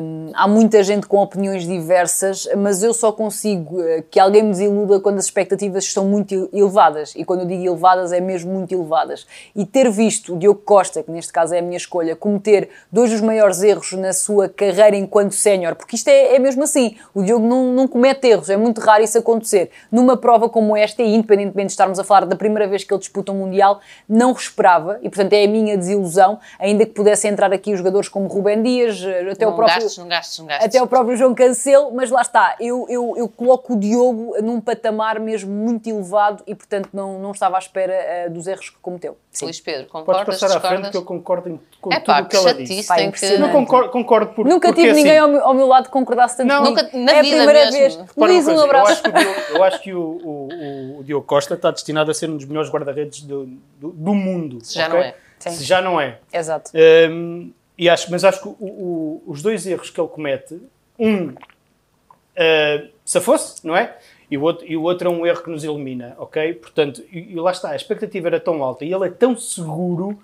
hum, 0.02 0.32
há 0.34 0.48
muita 0.48 0.84
gente 0.84 1.08
com 1.08 1.18
opiniões 1.18 1.66
diversas, 1.66 2.48
mas 2.58 2.84
eu 2.84 2.94
só 2.94 3.12
consigo 3.12 3.82
eh, 3.82 4.04
que 4.10 4.20
alguém 4.20 4.44
me 4.44 4.52
desiluda 4.52 5.00
quando 5.00 5.18
as 5.18 5.26
expectativas 5.26 5.84
estão 5.86 6.06
muito 6.06 6.34
ele- 6.34 6.50
elevadas. 6.54 7.14
E 7.16 7.24
quando 7.24 7.42
eu 7.42 7.48
digo 7.48 7.64
elevadas, 7.64 8.12
é 8.12 8.20
mesmo 8.20 8.54
muito 8.54 8.74
elevadas. 8.74 9.26
E 9.56 9.66
ter 9.66 9.90
visto 9.90 10.36
o 10.36 10.38
Diogo 10.38 10.62
Costa, 10.62 11.04
que 11.04 11.12
neste 11.12 11.32
caso 11.32 11.54
é 11.54 11.60
a 11.60 11.62
minha 11.62 11.78
escolha, 11.78 12.16
cometer 12.16 12.70
dois 12.92 13.12
dos 13.12 13.22
maiores 13.22 13.62
erros 13.64 13.94
na 13.94 14.14
sua 14.14 14.50
carreira 14.50 14.96
enquanto 14.96 15.34
sénior, 15.34 15.76
porque 15.76 15.96
isto 15.96 16.08
é, 16.08 16.36
é 16.36 16.40
mesmo 16.40 16.64
assim. 16.64 16.98
O 17.14 17.24
Diogo 17.24 17.46
não, 17.46 17.74
não 17.74 17.85
comete 17.88 18.28
erros, 18.28 18.50
é 18.50 18.58
muito 18.58 18.82
raro 18.82 19.04
isso 19.04 19.18
acontecer. 19.18 19.72
Numa 19.92 20.18
prova 20.18 20.50
como 20.50 20.76
esta, 20.76 21.02
e 21.02 21.16
independentemente 21.16 21.68
de 21.68 21.74
estarmos 21.74 22.00
a 22.00 22.04
falar 22.04 22.26
da 22.26 22.36
primeira 22.36 22.68
vez 22.68 22.84
que 22.84 22.94
ele 22.94 23.00
disputa 23.00 23.32
um 23.32 23.36
Mundial, 23.36 23.80
não 24.08 24.32
esperava, 24.32 25.00
e 25.02 25.10
portanto 25.10 25.34
é 25.34 25.44
a 25.44 25.48
minha 25.48 25.78
desilusão, 25.78 26.40
ainda 26.60 26.86
que 26.86 26.92
pudessem 26.92 27.32
entrar 27.32 27.52
aqui 27.54 27.72
os 27.72 27.78
jogadores 27.78 28.10
como 28.10 28.28
Rubem 28.28 28.62
Dias, 28.64 29.02
eh, 29.04 29.30
até 29.32 29.46
não 29.46 29.54
o 29.54 29.56
próprio... 29.56 29.82
gastes, 29.82 29.98
não 29.98 30.08
gastes, 30.08 30.40
não 30.40 30.46
gastes. 30.48 30.66
Até 30.66 30.82
o 30.82 30.88
próprio 30.88 31.16
João 31.16 31.36
Cancelo, 31.36 31.92
mas 31.94 32.10
lá 32.10 32.22
está, 32.22 32.56
eu, 32.60 32.86
eu, 32.90 33.14
eu 33.18 33.28
coloco 33.28 33.74
o 33.74 33.80
Diogo 33.80 34.36
num 34.42 34.60
patamar 34.60 35.20
mesmo 35.20 35.52
muito 35.52 35.88
elevado 35.90 36.44
e, 36.48 36.56
portanto, 36.56 36.90
não, 36.94 37.20
não 37.20 37.32
estava 37.32 37.56
à 37.56 37.60
espera 37.60 37.94
eh, 37.94 38.30
dos 38.30 38.48
erros 38.48 38.70
que 38.70 38.78
cometeu. 38.82 39.18
Sim. 39.40 39.46
Luís 39.46 39.60
Pedro, 39.60 39.88
Podes 39.88 40.06
concordas, 40.06 40.40
passar 40.40 40.58
à 40.58 40.60
frente 40.62 40.90
que 40.92 40.98
eu 40.98 41.04
concordo 41.04 41.50
em- 41.50 41.60
com 41.82 41.92
É 41.92 41.96
tudo 42.00 42.06
pá, 42.06 42.22
o 42.22 42.24
que 42.26 42.30
que 42.32 42.36
ela 42.38 42.54
disse. 42.54 42.88
Pá, 42.88 43.02
impressionante. 43.02 43.40
Não 43.42 43.48
que... 43.48 43.54
concordo, 43.54 43.90
concordo 43.90 44.34
por, 44.34 44.46
Nunca 44.46 44.74
tive 44.74 44.90
assim, 44.90 45.04
ninguém 45.04 45.18
ao 45.18 45.28
meu, 45.28 45.44
ao 45.44 45.54
meu 45.54 45.68
lado 45.68 45.86
que 45.86 45.92
concordasse 45.92 46.38
tanto 46.38 46.48
Não. 46.48 46.64
Nunca- 46.64 46.90
na 46.94 47.12
é 47.12 47.20
a 47.20 47.22
vida 47.22 47.36
primeira 47.38 47.66
mesmo. 47.72 47.72
vez. 47.80 47.96
Repara 47.96 48.32
Luís, 48.32 48.48
um 48.48 48.60
abraço. 48.60 48.92
Eu 48.92 48.94
acho 48.94 49.02
que, 49.04 49.10
o 49.10 49.14
Diogo, 49.20 49.40
eu 49.58 49.64
acho 49.64 49.82
que 49.82 49.94
o, 49.94 50.02
o- 50.02 51.00
o 51.00 51.04
Diogo 51.04 51.26
Costa 51.28 51.54
está 51.56 51.72
destinado 51.72 52.10
a 52.10 52.14
ser 52.14 52.30
um 52.30 52.38
dos 52.38 52.46
melhores 52.46 52.70
guarda-redes 52.70 53.22
do, 53.22 53.46
do, 53.80 53.90
do 53.92 54.14
mundo. 54.14 54.64
Se 54.64 54.76
já 54.76 54.88
ok? 54.88 54.98
não 55.00 55.06
é. 55.06 55.16
Sim. 55.40 55.52
Se 55.52 55.64
já 55.64 55.82
não 55.82 56.00
é. 56.02 56.18
Exato. 56.34 56.72
Hum, 57.12 57.52
e 57.78 57.90
acho, 57.90 58.10
mas 58.10 58.24
acho 58.24 58.42
que 58.42 58.48
o- 58.48 58.56
o- 58.60 59.24
os 59.28 59.42
dois 59.42 59.68
erros 59.68 59.90
que 59.90 60.00
ele 60.00 60.08
comete, 60.08 60.60
um 60.98 61.28
uh, 61.30 62.88
se 63.04 63.20
fosse, 63.22 63.66
não 63.66 63.76
é? 63.76 63.96
E 64.30 64.38
o, 64.38 64.42
outro, 64.42 64.66
e 64.68 64.76
o 64.76 64.82
outro 64.84 65.08
é 65.08 65.12
um 65.12 65.26
erro 65.26 65.44
que 65.44 65.50
nos 65.50 65.64
elimina, 65.64 66.16
ok? 66.18 66.54
Portanto, 66.56 67.04
e, 67.12 67.32
e 67.34 67.36
lá 67.36 67.52
está, 67.52 67.70
a 67.72 67.76
expectativa 67.76 68.28
era 68.28 68.40
tão 68.40 68.64
alta 68.64 68.84
e 68.84 68.92
ele 68.94 69.06
é 69.06 69.10
tão 69.12 69.38
seguro 69.38 70.18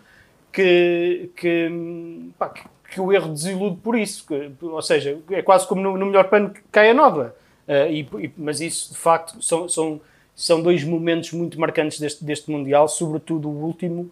que, 0.52 1.30
que, 1.36 2.32
pá, 2.38 2.50
que, 2.50 2.64
que 2.92 3.00
o 3.02 3.12
erro 3.14 3.30
desilude 3.30 3.78
por 3.78 3.98
isso. 3.98 4.26
que- 4.28 4.52
ou 4.66 4.82
seja, 4.82 5.18
é 5.30 5.42
quase 5.42 5.68
como 5.68 5.82
no, 5.82 5.98
no 5.98 6.06
melhor 6.08 6.26
pano 6.30 6.50
que 6.50 6.62
cai 6.72 6.90
a 6.90 6.94
nova. 6.94 7.36
Uh, 7.68 7.92
e, 7.92 8.00
e- 8.26 8.32
mas 8.38 8.60
isso, 8.60 8.92
de 8.94 8.98
facto, 8.98 9.42
são, 9.42 9.70
são, 9.70 10.02
são 10.36 10.62
dois 10.62 10.84
momentos 10.84 11.32
muito 11.32 11.60
marcantes 11.60 12.00
deste, 12.00 12.24
deste 12.26 12.50
Mundial, 12.52 12.88
sobretudo 12.88 13.48
o 13.50 13.64
último. 13.64 14.10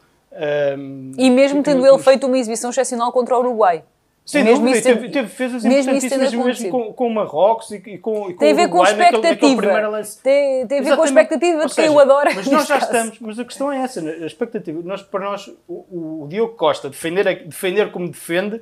um, 0.78 1.12
E 1.18 1.30
mesmo 1.30 1.64
tendo 1.64 1.86
ele 1.86 1.98
feito 2.00 2.28
uma 2.28 2.38
exibição 2.38 2.70
excepcional 2.70 3.12
contra 3.12 3.36
o 3.36 3.40
Uruguai. 3.40 3.84
Sem 4.30 4.44
mesmo 4.44 4.60
dúvida, 4.60 4.78
isso 4.78 4.88
teve, 4.88 5.10
teve 5.10 5.28
defesas 5.28 5.64
mesmo 5.64 5.92
isso 5.96 6.08
ter 6.08 6.16
importantíssimas 6.16 6.60
mesmo 6.60 6.70
com, 6.70 6.94
com 6.94 7.08
o 7.08 7.14
Marrocos 7.16 7.72
e, 7.72 7.78
e 7.78 7.98
com, 7.98 8.30
e 8.30 8.34
com 8.34 8.40
Tem 8.40 8.52
a 8.52 8.56
ver 8.56 8.68
com 8.70 8.78
Uruguai 8.78 8.96
naquele, 8.96 9.12
naquele 9.24 9.52
expectativa. 9.54 9.88
lance. 9.88 10.22
Tem, 10.22 10.68
tem 10.68 10.80
a 10.80 10.82
ver 10.84 10.96
com 10.96 11.02
a 11.02 11.06
expectativa 11.06 11.66
de 11.66 11.74
quem 11.74 11.86
seja, 11.86 11.92
o 11.92 12.00
adora. 12.00 12.32
Mas 12.36 12.46
nós 12.46 12.68
já 12.68 12.80
caso. 12.80 12.86
estamos, 12.86 13.20
mas 13.20 13.40
a 13.40 13.46
questão 13.46 13.72
é 13.72 13.78
essa, 13.80 14.02
né? 14.02 14.12
a 14.22 14.28
expectativa. 14.28 14.82
Nós, 14.84 15.02
para 15.02 15.22
nós, 15.22 15.52
o, 15.68 16.26
o 16.26 16.28
Diogo 16.30 16.54
Costa 16.54 16.92
defender, 16.92 17.44
defender 17.44 17.92
como 17.92 18.08
defende 18.08 18.62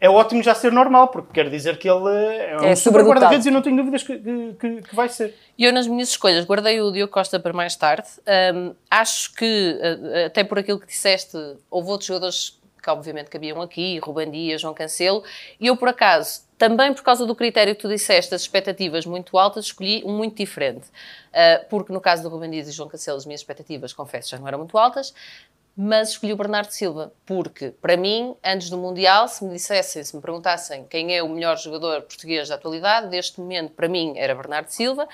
é 0.00 0.10
ótimo 0.10 0.42
já 0.42 0.54
ser 0.54 0.72
normal, 0.72 1.08
porque 1.08 1.32
quer 1.32 1.48
dizer 1.48 1.78
que 1.78 1.88
ele 1.88 2.08
é 2.10 2.58
um 2.60 2.64
É 2.64 2.74
super 2.74 3.02
guarda-redes 3.04 3.46
e 3.46 3.50
não 3.52 3.62
tenho 3.62 3.76
dúvidas 3.76 4.02
que, 4.02 4.18
que, 4.18 4.82
que 4.82 4.94
vai 4.94 5.08
ser. 5.08 5.34
E 5.56 5.64
eu, 5.64 5.72
nas 5.72 5.86
minhas 5.86 6.08
escolhas, 6.08 6.44
guardei 6.44 6.80
o 6.80 6.90
Diogo 6.90 7.12
Costa 7.12 7.38
para 7.38 7.52
mais 7.52 7.76
tarde. 7.76 8.08
Hum, 8.54 8.74
acho 8.90 9.32
que, 9.34 9.78
eh, 9.80 10.24
até 10.26 10.42
por 10.42 10.58
aquilo 10.58 10.80
que 10.80 10.86
disseste, 10.88 11.38
houve 11.70 11.90
outros 11.90 12.08
jogadores 12.08 12.60
que, 12.84 12.90
obviamente, 12.90 13.30
cabiam 13.30 13.62
aqui, 13.62 13.98
Ruben 13.98 14.30
Dias, 14.30 14.60
João 14.60 14.74
Cancelo, 14.74 15.24
e 15.58 15.66
eu, 15.66 15.76
por 15.76 15.88
acaso, 15.88 16.42
também 16.58 16.92
por 16.92 17.02
causa 17.02 17.24
do 17.24 17.34
critério 17.34 17.74
que 17.74 17.80
tu 17.80 17.88
disseste, 17.88 18.34
as 18.34 18.42
expectativas 18.42 19.06
muito 19.06 19.38
altas, 19.38 19.64
escolhi 19.66 20.02
um 20.04 20.16
muito 20.16 20.36
diferente. 20.36 20.86
Uh, 21.30 21.66
porque, 21.70 21.92
no 21.92 22.00
caso 22.00 22.22
do 22.22 22.28
Ruben 22.28 22.50
Dias 22.50 22.68
e 22.68 22.72
João 22.72 22.88
Cancelo, 22.88 23.16
as 23.16 23.24
minhas 23.24 23.40
expectativas, 23.40 23.92
confesso, 23.92 24.28
já 24.30 24.38
não 24.38 24.46
eram 24.46 24.58
muito 24.58 24.76
altas, 24.76 25.14
mas 25.76 26.10
escolhi 26.10 26.32
o 26.32 26.36
Bernardo 26.36 26.70
Silva, 26.70 27.12
porque, 27.26 27.70
para 27.70 27.96
mim, 27.96 28.36
antes 28.44 28.70
do 28.70 28.78
Mundial, 28.78 29.26
se 29.26 29.44
me 29.44 29.52
dissessem, 29.52 30.04
se 30.04 30.14
me 30.14 30.22
perguntassem 30.22 30.84
quem 30.88 31.16
é 31.16 31.22
o 31.22 31.28
melhor 31.28 31.58
jogador 31.58 32.02
português 32.02 32.48
da 32.48 32.54
atualidade, 32.54 33.08
deste 33.08 33.40
momento, 33.40 33.72
para 33.72 33.88
mim, 33.88 34.14
era 34.16 34.34
Bernardo 34.34 34.68
Silva, 34.68 35.08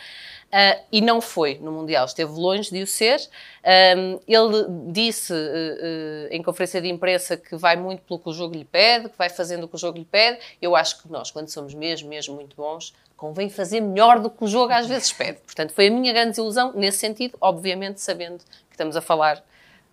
ah, 0.52 0.78
e 0.90 1.00
não 1.00 1.20
foi 1.20 1.58
no 1.62 1.70
Mundial, 1.70 2.04
esteve 2.04 2.32
longe 2.32 2.70
de 2.70 2.82
o 2.82 2.86
ser. 2.86 3.20
Ahm, 3.64 4.18
ele 4.26 4.66
disse 4.90 5.32
eh, 5.32 6.28
eh, 6.32 6.36
em 6.36 6.42
conferência 6.42 6.80
de 6.80 6.88
imprensa 6.88 7.36
que 7.36 7.56
vai 7.56 7.76
muito 7.76 8.02
pelo 8.02 8.18
que 8.18 8.28
o 8.28 8.32
jogo 8.32 8.54
lhe 8.56 8.64
pede, 8.64 9.08
que 9.08 9.16
vai 9.16 9.28
fazendo 9.28 9.64
o 9.64 9.68
que 9.68 9.76
o 9.76 9.78
jogo 9.78 9.96
lhe 9.96 10.04
pede. 10.04 10.40
Eu 10.60 10.74
acho 10.74 11.02
que 11.02 11.10
nós, 11.10 11.30
quando 11.30 11.48
somos 11.48 11.72
mesmo, 11.72 12.08
mesmo 12.08 12.34
muito 12.34 12.56
bons, 12.56 12.92
convém 13.16 13.48
fazer 13.48 13.80
melhor 13.80 14.18
do 14.18 14.28
que 14.28 14.42
o 14.42 14.48
jogo 14.48 14.72
às 14.72 14.86
vezes 14.88 15.12
pede. 15.12 15.38
Portanto, 15.38 15.72
foi 15.72 15.86
a 15.86 15.90
minha 15.90 16.12
grande 16.12 16.30
desilusão 16.30 16.72
nesse 16.74 16.98
sentido, 16.98 17.38
obviamente 17.40 18.00
sabendo 18.00 18.38
que 18.38 18.72
estamos 18.72 18.96
a 18.96 19.00
falar 19.00 19.44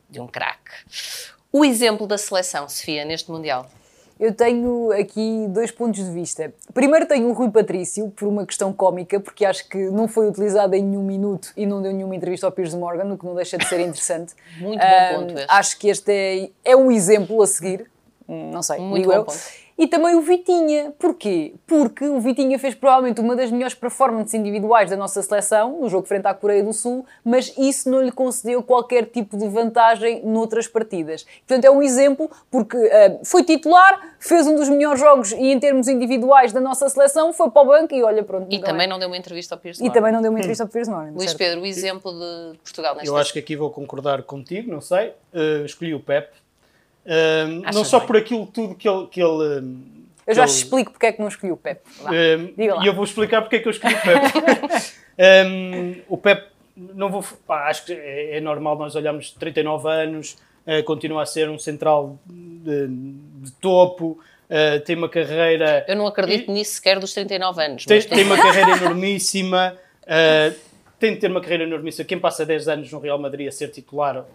de 0.09 0.19
um 0.19 0.27
craque. 0.27 0.71
O 1.51 1.63
exemplo 1.63 2.05
da 2.05 2.17
seleção, 2.17 2.67
Sofia, 2.67 3.05
neste 3.05 3.31
Mundial. 3.31 3.67
Eu 4.19 4.33
tenho 4.33 4.91
aqui 4.91 5.45
dois 5.49 5.69
pontos 5.69 6.03
de 6.03 6.11
vista. 6.11 6.51
Primeiro 6.73 7.05
tenho 7.05 7.29
o 7.29 7.33
Rui 7.33 7.51
Patrício, 7.51 8.09
por 8.09 8.27
uma 8.27 8.45
questão 8.47 8.73
cómica, 8.73 9.19
porque 9.19 9.45
acho 9.45 9.69
que 9.69 9.77
não 9.91 10.07
foi 10.07 10.27
utilizado 10.27 10.73
em 10.73 10.83
nenhum 10.83 11.03
minuto 11.03 11.53
e 11.55 11.67
não 11.67 11.81
deu 11.81 11.93
nenhuma 11.93 12.15
entrevista 12.15 12.47
ao 12.47 12.51
Piers 12.51 12.73
Morgan, 12.73 13.13
o 13.13 13.17
que 13.17 13.25
não 13.25 13.35
deixa 13.35 13.57
de 13.59 13.67
ser 13.67 13.79
interessante. 13.79 14.33
Muito 14.57 14.79
bom 14.81 15.19
ponto 15.19 15.37
este. 15.37 15.45
Acho 15.47 15.77
que 15.77 15.87
este 15.89 16.11
é, 16.11 16.49
é 16.65 16.75
um 16.75 16.91
exemplo 16.91 17.39
a 17.41 17.47
seguir. 17.47 17.89
Não 18.27 18.63
sei, 18.63 18.79
Muito 18.79 18.95
digo 19.03 19.11
bom 19.11 19.17
eu. 19.19 19.23
ponto. 19.25 19.37
E 19.77 19.87
também 19.87 20.15
o 20.15 20.21
Vitinha. 20.21 20.91
Porquê? 20.97 21.53
Porque 21.67 22.05
o 22.05 22.19
Vitinha 22.19 22.57
fez 22.57 22.73
provavelmente 22.73 23.21
uma 23.21 23.35
das 23.35 23.51
melhores 23.51 23.75
performances 23.75 24.33
individuais 24.33 24.89
da 24.89 24.97
nossa 24.97 25.21
seleção 25.21 25.79
no 25.79 25.87
jogo 25.87 26.07
frente 26.07 26.25
à 26.25 26.33
Coreia 26.33 26.63
do 26.63 26.73
Sul, 26.73 27.05
mas 27.23 27.53
isso 27.57 27.89
não 27.89 28.01
lhe 28.01 28.11
concedeu 28.11 28.63
qualquer 28.63 29.05
tipo 29.05 29.37
de 29.37 29.47
vantagem 29.47 30.25
noutras 30.25 30.67
partidas. 30.67 31.25
Portanto, 31.45 31.65
é 31.65 31.69
um 31.69 31.81
exemplo 31.81 32.29
porque 32.49 32.77
ah, 32.77 33.19
foi 33.23 33.43
titular, 33.43 34.15
fez 34.19 34.47
um 34.47 34.55
dos 34.55 34.67
melhores 34.67 34.99
jogos 34.99 35.31
e 35.31 35.51
em 35.51 35.59
termos 35.59 35.87
individuais 35.87 36.51
da 36.51 36.59
nossa 36.59 36.89
seleção, 36.89 37.31
foi 37.31 37.51
para 37.51 37.61
o 37.61 37.65
banco 37.65 37.93
e 37.93 38.01
olha, 38.01 38.23
pronto. 38.23 38.47
E 38.49 38.59
também 38.59 38.87
não 38.87 38.97
deu 38.97 39.07
uma 39.07 39.17
entrevista 39.17 39.55
ao 39.55 39.59
Piers 39.59 39.77
E 39.77 39.83
Morgan. 39.83 39.93
também 39.93 40.11
não 40.11 40.21
deu 40.21 40.31
uma 40.31 40.39
entrevista 40.39 40.63
ao 40.63 40.69
Piers 40.69 40.87
Morgan. 40.87 41.11
Luís 41.11 41.25
certo? 41.25 41.37
Pedro, 41.37 41.61
o 41.61 41.65
exemplo 41.65 42.11
de 42.11 42.57
Portugal 42.59 42.95
nesta 42.95 43.07
Eu 43.07 43.15
acho 43.15 43.31
que 43.31 43.39
aqui 43.39 43.55
vou 43.55 43.69
concordar 43.69 44.23
contigo, 44.23 44.71
não 44.71 44.81
sei. 44.81 45.09
Uh, 45.33 45.65
escolhi 45.65 45.93
o 45.93 45.99
Pep. 45.99 46.29
Não 47.73 47.83
só 47.83 47.99
bem? 47.99 48.07
por 48.07 48.17
aquilo 48.17 48.45
tudo 48.45 48.75
que 48.75 48.87
ele. 48.87 49.07
Que 49.07 49.21
ele 49.21 49.59
um, 49.61 49.81
Eu 50.25 50.35
já 50.35 50.43
ele- 50.43 50.51
explico 50.51 50.91
porque 50.91 51.05
é 51.05 51.11
que 51.11 51.19
não 51.21 51.27
escolhi 51.27 51.53
o 51.53 51.57
Pep. 51.57 51.81
Um, 52.03 52.53
e 52.83 52.87
eu 52.87 52.93
vou 52.93 53.03
explicar 53.05 53.41
porque 53.41 53.55
é 53.55 53.59
que 53.59 53.67
eu 53.67 53.71
escolhi 53.71 53.93
o 53.95 54.01
Pep. 54.01 54.93
Um, 55.47 55.95
o 56.13 56.17
Pep, 56.17 56.47
não 56.75 57.09
vou, 57.09 57.23
pá, 57.45 57.69
acho 57.69 57.85
que 57.85 57.93
é, 57.93 58.37
é 58.37 58.41
normal 58.41 58.77
nós 58.77 58.95
olharmos 58.95 59.31
39 59.31 59.89
anos, 59.89 60.37
uh, 60.65 60.83
continua 60.83 61.23
a 61.23 61.25
ser 61.25 61.49
um 61.49 61.57
central 61.57 62.19
de, 62.25 62.87
de 62.87 63.51
topo, 63.53 64.19
uh, 64.49 64.79
tem 64.85 64.95
uma 64.95 65.09
carreira. 65.09 65.85
Eu 65.87 65.95
não 65.95 66.05
acredito 66.07 66.51
nisso 66.51 66.73
sequer 66.73 66.99
dos 66.99 67.13
39 67.13 67.63
anos. 67.63 67.85
Tem, 67.85 68.01
tem 68.01 68.23
uma 68.25 68.37
carreira 68.37 68.71
enormíssima, 68.77 69.75
uh, 70.03 70.55
tem 70.99 71.13
de 71.13 71.19
ter 71.19 71.31
uma 71.31 71.41
carreira 71.41 71.63
enormíssima. 71.63 72.05
Quem 72.05 72.19
passa 72.19 72.45
10 72.45 72.67
anos 72.67 72.91
no 72.91 72.99
Real 72.99 73.17
Madrid 73.17 73.47
a 73.47 73.51
ser 73.51 73.69
titular, 73.69 74.25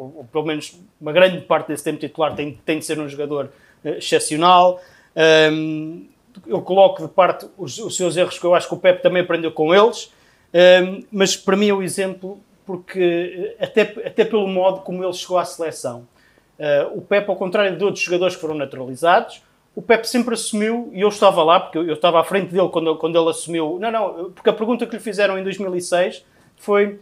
ou, 0.00 0.14
ou- 0.18 0.24
pelo 0.24 0.44
menos 0.46 0.78
uma 1.00 1.12
grande 1.12 1.40
parte 1.42 1.68
desse 1.68 1.84
tempo 1.84 1.98
titular, 1.98 2.34
tem, 2.34 2.58
tem 2.64 2.78
de 2.78 2.84
ser 2.84 2.98
um 2.98 3.08
jogador 3.08 3.50
uh, 3.84 3.88
excepcional. 3.90 4.80
Um, 5.52 6.06
eu 6.46 6.62
coloco 6.62 7.02
de 7.02 7.08
parte 7.08 7.46
os, 7.58 7.78
os 7.78 7.96
seus 7.96 8.16
erros, 8.16 8.38
que 8.38 8.44
eu 8.44 8.54
acho 8.54 8.68
que 8.68 8.74
o 8.74 8.78
Pep 8.78 9.02
também 9.02 9.22
aprendeu 9.22 9.52
com 9.52 9.74
eles, 9.74 10.12
um, 10.54 11.02
mas 11.12 11.36
para 11.36 11.56
mim 11.56 11.68
é 11.68 11.74
o 11.74 11.82
exemplo, 11.82 12.40
porque 12.64 13.54
uh, 13.60 13.64
até, 13.64 13.82
até 14.04 14.24
pelo 14.24 14.46
modo 14.48 14.80
como 14.80 15.04
ele 15.04 15.12
chegou 15.12 15.38
à 15.38 15.44
seleção. 15.44 16.06
Uh, 16.58 16.98
o 16.98 17.02
Pep, 17.02 17.28
ao 17.28 17.36
contrário 17.36 17.76
de 17.76 17.84
outros 17.84 18.04
jogadores 18.04 18.34
que 18.34 18.40
foram 18.40 18.54
naturalizados, 18.54 19.42
o 19.74 19.80
Pep 19.82 20.06
sempre 20.06 20.34
assumiu, 20.34 20.90
e 20.92 21.00
eu 21.00 21.08
estava 21.08 21.42
lá, 21.42 21.60
porque 21.60 21.78
eu, 21.78 21.86
eu 21.86 21.94
estava 21.94 22.20
à 22.20 22.24
frente 22.24 22.52
dele 22.52 22.68
quando, 22.68 22.96
quando 22.96 23.18
ele 23.18 23.30
assumiu. 23.30 23.78
Não, 23.80 23.90
não, 23.90 24.30
porque 24.32 24.50
a 24.50 24.52
pergunta 24.52 24.86
que 24.86 24.94
lhe 24.96 25.02
fizeram 25.02 25.38
em 25.38 25.44
2006 25.44 26.24
foi 26.56 26.98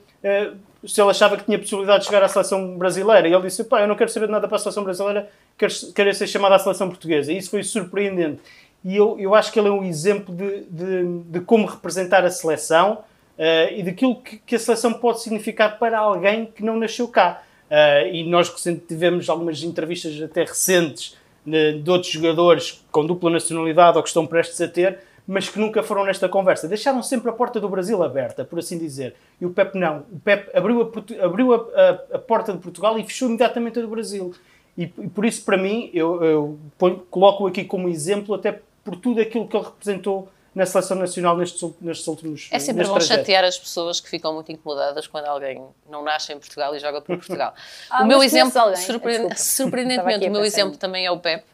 se 0.87 1.01
ele 1.01 1.11
achava 1.11 1.37
que 1.37 1.45
tinha 1.45 1.59
possibilidade 1.59 2.01
de 2.01 2.07
chegar 2.07 2.23
à 2.23 2.29
seleção 2.29 2.77
brasileira. 2.77 3.29
E 3.29 3.33
ele 3.33 3.43
disse: 3.43 3.65
pá, 3.65 3.81
eu 3.81 3.89
não 3.89 3.97
quero 3.97 4.11
saber 4.11 4.29
nada 4.29 4.47
para 4.47 4.57
a 4.57 4.61
seleção 4.61 4.85
brasileira, 4.85 5.29
quero, 5.57 5.73
quero 5.95 6.15
ser 6.15 6.27
chamado 6.27 6.53
à 6.53 6.59
seleção 6.59 6.89
portuguesa. 6.89 7.33
E 7.33 7.39
isso 7.39 7.51
foi 7.51 7.63
surpreendente. 7.63 8.41
E 8.85 8.97
eu, 8.97 9.19
eu 9.19 9.35
acho 9.35 9.53
que 9.53 9.59
ele 9.59 9.69
é 9.69 9.73
um 9.73 9.85
exemplo 9.85 10.35
de, 10.35 10.63
de, 10.71 11.21
de 11.25 11.41
como 11.41 11.67
representar 11.67 12.25
a 12.25 12.31
seleção 12.31 12.99
uh, 13.39 13.73
e 13.75 13.83
daquilo 13.83 14.17
que, 14.17 14.39
que 14.39 14.55
a 14.55 14.59
seleção 14.59 14.93
pode 14.95 15.21
significar 15.21 15.79
para 15.79 15.99
alguém 15.99 16.47
que 16.47 16.63
não 16.63 16.79
nasceu 16.79 17.09
cá. 17.09 17.43
Uh, 17.71 18.15
e 18.15 18.25
nós 18.25 18.51
tivemos 18.89 19.29
algumas 19.29 19.63
entrevistas 19.63 20.23
até 20.23 20.45
recentes 20.45 21.17
de, 21.45 21.81
de 21.81 21.91
outros 21.91 22.11
jogadores 22.13 22.85
com 22.91 23.05
dupla 23.05 23.31
nacionalidade 23.31 23.97
ou 23.97 24.03
que 24.03 24.09
estão 24.09 24.27
prestes 24.27 24.61
a 24.61 24.69
ter, 24.69 25.01
mas 25.31 25.47
que 25.49 25.59
nunca 25.59 25.83
foram 25.83 26.05
nesta 26.05 26.27
conversa. 26.27 26.67
Deixaram 26.67 27.03
sempre 27.03 27.29
a 27.29 27.33
porta 27.35 27.61
do 27.61 27.69
Brasil 27.69 28.03
aberta, 28.03 28.47
por 28.47 28.59
assim 28.59 28.79
dizer. 28.79 29.15
E 29.39 29.45
o 29.45 29.51
Pep 29.51 29.77
não. 29.79 30.07
O 30.11 30.19
Pep 30.19 30.49
abriu 30.57 30.81
a, 31.21 31.25
abriu 31.27 31.53
a, 31.53 31.57
a- 31.59 32.17
a 32.17 32.19
porta 32.19 32.51
de 32.53 32.59
Portugal 32.59 32.99
e 32.99 33.05
fechou 33.05 33.29
imediatamente 33.29 33.79
a 33.79 33.83
do 33.83 33.89
Brasil. 33.89 34.35
E, 34.77 34.85
e 34.85 35.09
por 35.09 35.27
isso, 35.27 35.45
para 35.45 35.59
mim, 35.59 35.91
eu, 35.93 36.25
eu 36.25 36.59
ponho- 36.79 37.01
coloco 37.11 37.47
aqui 37.47 37.63
como 37.65 37.89
exemplo 37.91 38.35
até 38.35 38.61
por 38.83 38.97
tudo 38.97 39.21
aquilo 39.21 39.47
que 39.47 39.55
ele 39.55 39.65
representou 39.67 40.31
na 40.55 40.65
seleção 40.65 40.97
nacional 40.97 41.37
nestes, 41.37 41.63
nestes 41.81 42.07
últimos 42.09 42.49
É 42.51 42.59
sempre 42.59 42.85
bom 42.87 42.95
trajeto. 42.95 43.19
chatear 43.21 43.45
as 43.45 43.59
pessoas 43.59 44.01
que 44.01 44.09
ficam 44.09 44.33
muito 44.35 44.51
incomodadas 44.51 45.07
quando 45.07 45.27
alguém 45.27 45.63
não 45.89 46.03
nasce 46.03 46.33
em 46.33 46.39
Portugal 46.39 46.75
e 46.75 46.79
joga 46.79 47.01
por 47.03 47.15
Portugal. 47.19 47.55
Ah, 47.91 48.03
o 48.03 48.07
meu 48.07 48.23
exemplo, 48.23 48.53
surpre- 48.77 49.29
surpreendentemente, 49.37 50.27
o 50.27 50.33
meu 50.33 50.43
exemplo 50.45 50.77
também 50.79 51.05
é 51.07 51.11
o 51.11 51.19
Pep, 51.19 51.45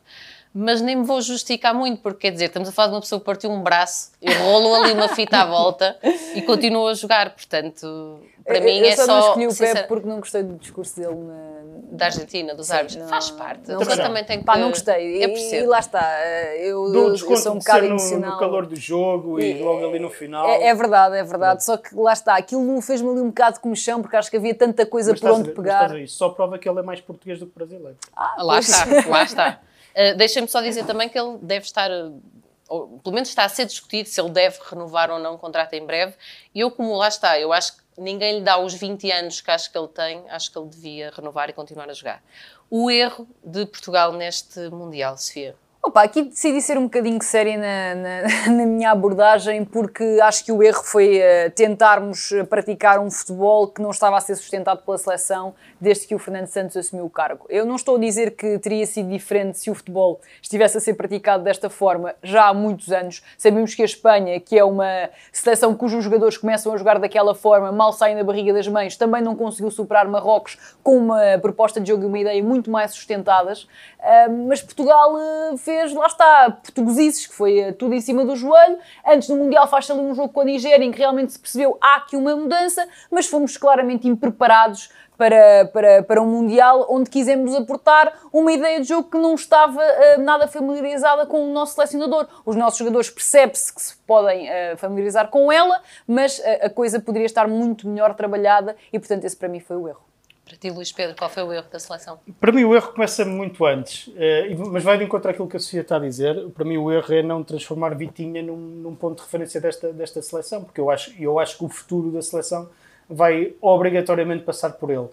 mas 0.54 0.80
nem 0.80 0.94
me 0.96 1.04
vou 1.04 1.20
justificar 1.20 1.74
muito, 1.74 2.00
porque 2.00 2.20
quer 2.20 2.30
dizer, 2.30 2.44
estamos 2.46 2.68
a 2.68 2.72
falar 2.72 2.88
de 2.88 2.94
uma 2.94 3.00
pessoa 3.00 3.18
que 3.18 3.26
partiu 3.26 3.50
um 3.50 3.60
braço, 3.60 4.12
eu 4.22 4.32
rolo 4.44 4.74
ali 4.76 4.92
uma 4.92 5.08
fita 5.08 5.38
à 5.38 5.44
volta 5.44 5.96
e 6.34 6.40
continua 6.42 6.92
a 6.92 6.94
jogar, 6.94 7.34
portanto, 7.34 8.20
para 8.44 8.58
Eu- 8.58 8.62
mim 8.64 8.78
eu 8.78 8.86
é 8.86 8.94
só 8.96 9.04
só. 9.06 9.12
não 9.12 9.26
escolhi 9.28 9.46
o 9.46 9.50
sincera- 9.50 9.74
Pep 9.80 9.88
porque 9.88 10.06
não 10.08 10.18
gostei 10.18 10.42
do 10.44 10.54
discurso 10.56 10.94
dele 11.00 11.14
na, 11.16 11.54
Da 11.94 12.06
Argentina, 12.06 12.54
dos 12.56 12.70
árbitros, 12.72 12.96
não- 13.02 13.08
faz 13.08 13.30
parte. 13.30 13.70
não 13.70 13.84
sei. 13.84 13.96
também 13.96 14.24
tem 14.24 14.38
que. 14.40 14.44
Pá, 14.44 14.56
não 14.56 14.68
gostei. 14.70 15.24
Eu 15.24 15.28
E, 15.30 15.54
e 15.54 15.66
lá 15.66 15.78
está. 15.78 16.02
eh, 16.24 16.66
Eu, 16.68 16.90
Dou 16.90 17.02
eu, 17.08 17.08
eu 17.10 17.16
sou 17.36 17.52
um 17.52 17.58
de 17.58 17.64
bocado 17.64 17.80
ser 17.80 17.88
no, 17.88 17.90
emocional. 17.94 18.32
no 18.32 18.38
calor 18.38 18.66
do 18.66 18.74
jogo 18.76 19.38
e, 19.40 19.52
E- 19.52 19.62
logo 19.62 19.86
ali 19.86 19.98
no 20.00 20.10
final. 20.10 20.44
É, 20.48 20.68
é 20.68 20.74
verdade, 20.74 21.16
é 21.16 21.22
verdade. 21.22 21.64
Só 21.64 21.76
que 21.76 21.94
lá 21.94 22.12
está, 22.12 22.36
aquilo 22.36 22.80
fez-me 22.80 23.08
ali 23.10 23.20
um 23.20 23.28
bocado 23.28 23.54
de 23.54 23.60
comichão, 23.60 24.02
porque 24.02 24.16
acho 24.16 24.28
que 24.30 24.36
havia 24.36 24.54
tanta 24.54 24.84
coisa 24.84 25.12
Mas 25.12 25.20
por 25.20 25.30
onde 25.30 25.42
ver- 25.44 25.48
mas 25.48 25.56
pegar. 25.56 25.74
estás 25.74 25.90
a 25.90 25.94
ver, 25.94 26.02
Isso 26.04 26.16
só 26.16 26.28
prova 26.30 26.58
que 26.58 26.68
ele 26.68 26.78
é 26.80 26.82
mais 26.82 27.00
português 27.00 27.38
do 27.38 27.46
que 27.46 27.54
brasileiro. 27.54 27.96
Lá 28.38 28.58
está, 28.58 28.84
lá 29.08 29.22
está. 29.22 29.60
Uh, 29.94 30.16
Deixem-me 30.16 30.48
só 30.48 30.60
dizer 30.60 30.84
também 30.84 31.08
que 31.08 31.18
ele 31.18 31.38
deve 31.38 31.64
estar 31.64 31.90
uh, 31.90 32.20
ou 32.68 32.98
pelo 32.98 33.14
menos 33.14 33.28
está 33.28 33.44
a 33.44 33.48
ser 33.48 33.66
discutido 33.66 34.08
se 34.08 34.20
ele 34.20 34.30
deve 34.30 34.58
renovar 34.68 35.10
ou 35.10 35.18
não 35.18 35.34
o 35.34 35.38
contrato 35.38 35.74
em 35.74 35.84
breve. 35.84 36.14
E 36.54 36.60
eu, 36.60 36.70
como 36.70 36.96
lá 36.96 37.08
está, 37.08 37.38
eu 37.38 37.52
acho 37.52 37.76
que 37.76 37.82
ninguém 37.98 38.38
lhe 38.38 38.44
dá 38.44 38.58
os 38.58 38.74
20 38.74 39.10
anos 39.12 39.40
que 39.40 39.50
acho 39.50 39.70
que 39.70 39.78
ele 39.78 39.88
tem, 39.88 40.24
acho 40.30 40.50
que 40.50 40.58
ele 40.58 40.68
devia 40.68 41.12
renovar 41.14 41.48
e 41.50 41.52
continuar 41.52 41.88
a 41.88 41.92
jogar. 41.92 42.22
O 42.70 42.90
erro 42.90 43.28
de 43.44 43.66
Portugal 43.66 44.12
neste 44.12 44.68
Mundial, 44.70 45.16
Sofia? 45.16 45.54
Opa, 45.86 46.02
aqui 46.02 46.22
decidi 46.22 46.62
ser 46.62 46.78
um 46.78 46.84
bocadinho 46.84 47.22
séria 47.22 47.58
na, 47.58 47.94
na, 47.94 48.48
na, 48.56 48.64
minha 48.64 48.90
abordagem 48.90 49.66
porque 49.66 50.18
acho 50.22 50.42
que 50.42 50.50
o 50.50 50.62
erro 50.62 50.82
foi 50.82 51.18
uh, 51.18 51.50
tentarmos 51.54 52.30
praticar 52.48 52.98
um 52.98 53.10
futebol 53.10 53.68
que 53.68 53.82
não 53.82 53.90
estava 53.90 54.16
a 54.16 54.20
ser 54.20 54.34
sustentado 54.34 54.82
pela 54.82 54.96
seleção 54.96 55.54
desde 55.78 56.06
que 56.06 56.14
o 56.14 56.18
Fernando 56.18 56.46
Santos 56.46 56.74
assumiu 56.74 57.04
o 57.04 57.10
cargo. 57.10 57.44
Eu 57.50 57.66
não 57.66 57.76
estou 57.76 57.96
a 57.96 57.98
dizer 57.98 58.30
que 58.30 58.58
teria 58.60 58.86
sido 58.86 59.10
diferente 59.10 59.58
se 59.58 59.70
o 59.70 59.74
futebol 59.74 60.22
estivesse 60.40 60.78
a 60.78 60.80
ser 60.80 60.94
praticado 60.94 61.44
desta 61.44 61.68
forma 61.68 62.14
já 62.22 62.48
há 62.48 62.54
muitos 62.54 62.90
anos. 62.90 63.22
Sabemos 63.36 63.74
que 63.74 63.82
a 63.82 63.84
Espanha, 63.84 64.40
que 64.40 64.58
é 64.58 64.64
uma 64.64 65.10
seleção 65.30 65.74
cujos 65.74 66.02
jogadores 66.02 66.38
começam 66.38 66.72
a 66.72 66.78
jogar 66.78 66.98
daquela 66.98 67.34
forma, 67.34 67.70
mal 67.70 67.92
saem 67.92 68.16
da 68.16 68.24
barriga 68.24 68.54
das 68.54 68.66
mães, 68.66 68.96
também 68.96 69.20
não 69.20 69.36
conseguiu 69.36 69.70
superar 69.70 70.08
Marrocos 70.08 70.56
com 70.82 70.96
uma 70.96 71.38
proposta 71.42 71.78
de 71.78 71.90
jogo 71.90 72.04
e 72.04 72.06
uma 72.06 72.18
ideia 72.18 72.42
muito 72.42 72.70
mais 72.70 72.92
sustentadas. 72.92 73.64
Uh, 74.00 74.46
mas 74.48 74.62
Portugal 74.62 75.14
uh, 75.14 75.58
fez 75.58 75.73
lá 75.94 76.06
está, 76.06 76.50
portugueses, 76.62 77.26
que 77.26 77.34
foi 77.34 77.58
eh, 77.58 77.72
tudo 77.72 77.94
em 77.94 78.00
cima 78.00 78.24
do 78.24 78.36
joelho. 78.36 78.78
Antes 79.06 79.28
do 79.28 79.36
Mundial 79.36 79.66
faz-se 79.68 79.92
ali 79.92 80.00
um 80.00 80.14
jogo 80.14 80.32
com 80.32 80.40
a 80.40 80.44
Nigéria 80.44 80.84
em 80.84 80.90
que 80.90 80.98
realmente 80.98 81.32
se 81.32 81.38
percebeu 81.38 81.76
há 81.80 81.96
aqui 81.96 82.16
uma 82.16 82.34
mudança, 82.36 82.86
mas 83.10 83.26
fomos 83.26 83.56
claramente 83.56 84.08
impreparados 84.08 84.90
para, 85.16 85.66
para, 85.72 86.02
para 86.02 86.22
um 86.22 86.26
Mundial 86.26 86.86
onde 86.90 87.08
quisemos 87.08 87.54
aportar 87.54 88.12
uma 88.32 88.52
ideia 88.52 88.80
de 88.80 88.88
jogo 88.88 89.10
que 89.10 89.18
não 89.18 89.34
estava 89.34 89.80
uh, 89.80 90.20
nada 90.20 90.48
familiarizada 90.48 91.26
com 91.26 91.48
o 91.48 91.52
nosso 91.52 91.74
selecionador. 91.74 92.26
Os 92.44 92.56
nossos 92.56 92.78
jogadores 92.78 93.10
percebe-se 93.10 93.72
que 93.72 93.82
se 93.82 93.96
podem 94.06 94.48
uh, 94.48 94.76
familiarizar 94.76 95.28
com 95.28 95.50
ela, 95.50 95.80
mas 96.06 96.38
uh, 96.38 96.42
a 96.62 96.70
coisa 96.70 97.00
poderia 97.00 97.26
estar 97.26 97.46
muito 97.46 97.88
melhor 97.88 98.14
trabalhada 98.14 98.76
e, 98.92 98.98
portanto, 98.98 99.24
esse 99.24 99.36
para 99.36 99.48
mim 99.48 99.60
foi 99.60 99.76
o 99.76 99.88
erro. 99.88 100.13
Para 100.44 100.56
ti, 100.58 100.70
Luís 100.70 100.92
Pedro, 100.92 101.16
qual 101.16 101.30
foi 101.30 101.42
o 101.42 101.52
erro 101.52 101.66
da 101.72 101.78
seleção? 101.78 102.18
Para 102.38 102.52
mim, 102.52 102.64
o 102.64 102.74
erro 102.74 102.92
começa 102.92 103.24
muito 103.24 103.64
antes, 103.64 104.10
eh, 104.14 104.54
mas 104.70 104.84
vai 104.84 104.98
de 104.98 105.04
encontro 105.04 105.30
àquilo 105.30 105.48
que 105.48 105.56
a 105.56 105.60
Sofia 105.60 105.80
está 105.80 105.96
a 105.96 106.00
dizer. 106.00 106.48
Para 106.50 106.66
mim, 106.66 106.76
o 106.76 106.92
erro 106.92 107.14
é 107.14 107.22
não 107.22 107.42
transformar 107.42 107.94
Vitinha 107.94 108.42
num, 108.42 108.56
num 108.56 108.94
ponto 108.94 109.16
de 109.16 109.22
referência 109.22 109.58
desta, 109.58 109.90
desta 109.90 110.20
seleção, 110.20 110.62
porque 110.62 110.80
eu 110.80 110.90
acho, 110.90 111.14
eu 111.18 111.38
acho 111.38 111.56
que 111.56 111.64
o 111.64 111.68
futuro 111.68 112.10
da 112.10 112.20
seleção 112.20 112.68
vai 113.08 113.54
obrigatoriamente 113.60 114.44
passar 114.44 114.70
por 114.72 114.90
ele. 114.90 115.08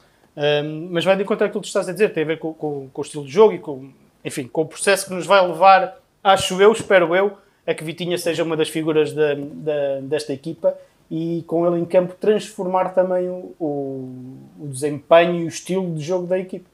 Mas 0.89 1.03
vai 1.03 1.15
de 1.15 1.23
encontro 1.23 1.45
àquilo 1.45 1.61
que 1.61 1.67
tu 1.67 1.69
estás 1.69 1.87
a 1.87 1.91
dizer, 1.93 2.13
tem 2.13 2.23
a 2.23 2.27
ver 2.27 2.39
com, 2.39 2.53
com, 2.53 2.89
com, 2.89 3.01
o 3.01 3.03
estilo 3.03 3.25
de 3.25 3.31
jogo 3.31 3.53
e 3.53 3.59
com, 3.59 3.89
enfim, 4.23 4.47
com 4.47 4.61
o 4.61 4.65
processo 4.65 5.07
que 5.07 5.13
nos 5.13 5.25
vai 5.25 5.45
levar, 5.45 5.97
acho 6.23 6.61
eu, 6.61 6.71
espero 6.71 7.15
eu, 7.15 7.37
a 7.65 7.73
que 7.73 7.83
Vitinha 7.83 8.17
seja 8.17 8.43
uma 8.43 8.57
das 8.57 8.69
figuras 8.69 9.13
desta 10.03 10.33
equipa 10.33 10.75
e 11.11 11.43
com 11.45 11.67
ele 11.67 11.81
em 11.81 11.85
campo 11.85 12.15
transformar 12.15 12.93
também 12.93 13.27
o, 13.27 13.53
o, 13.59 14.39
o 14.61 14.67
desempenho 14.69 15.41
e 15.41 15.43
o 15.43 15.47
estilo 15.49 15.93
de 15.93 16.01
jogo 16.01 16.25
da 16.25 16.39
equipe. 16.39 16.65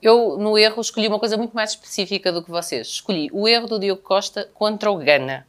Eu, 0.00 0.38
no 0.38 0.56
erro, 0.56 0.80
escolhi 0.80 1.06
uma 1.06 1.18
coisa 1.18 1.36
muito 1.36 1.52
mais 1.52 1.70
específica 1.70 2.32
do 2.32 2.42
que 2.42 2.50
vocês. 2.50 2.86
Escolhi 2.86 3.28
o 3.30 3.46
erro 3.46 3.66
do 3.66 3.78
Diogo 3.78 4.00
Costa 4.00 4.48
contra 4.54 4.90
o 4.90 4.96
Gana. 4.96 5.46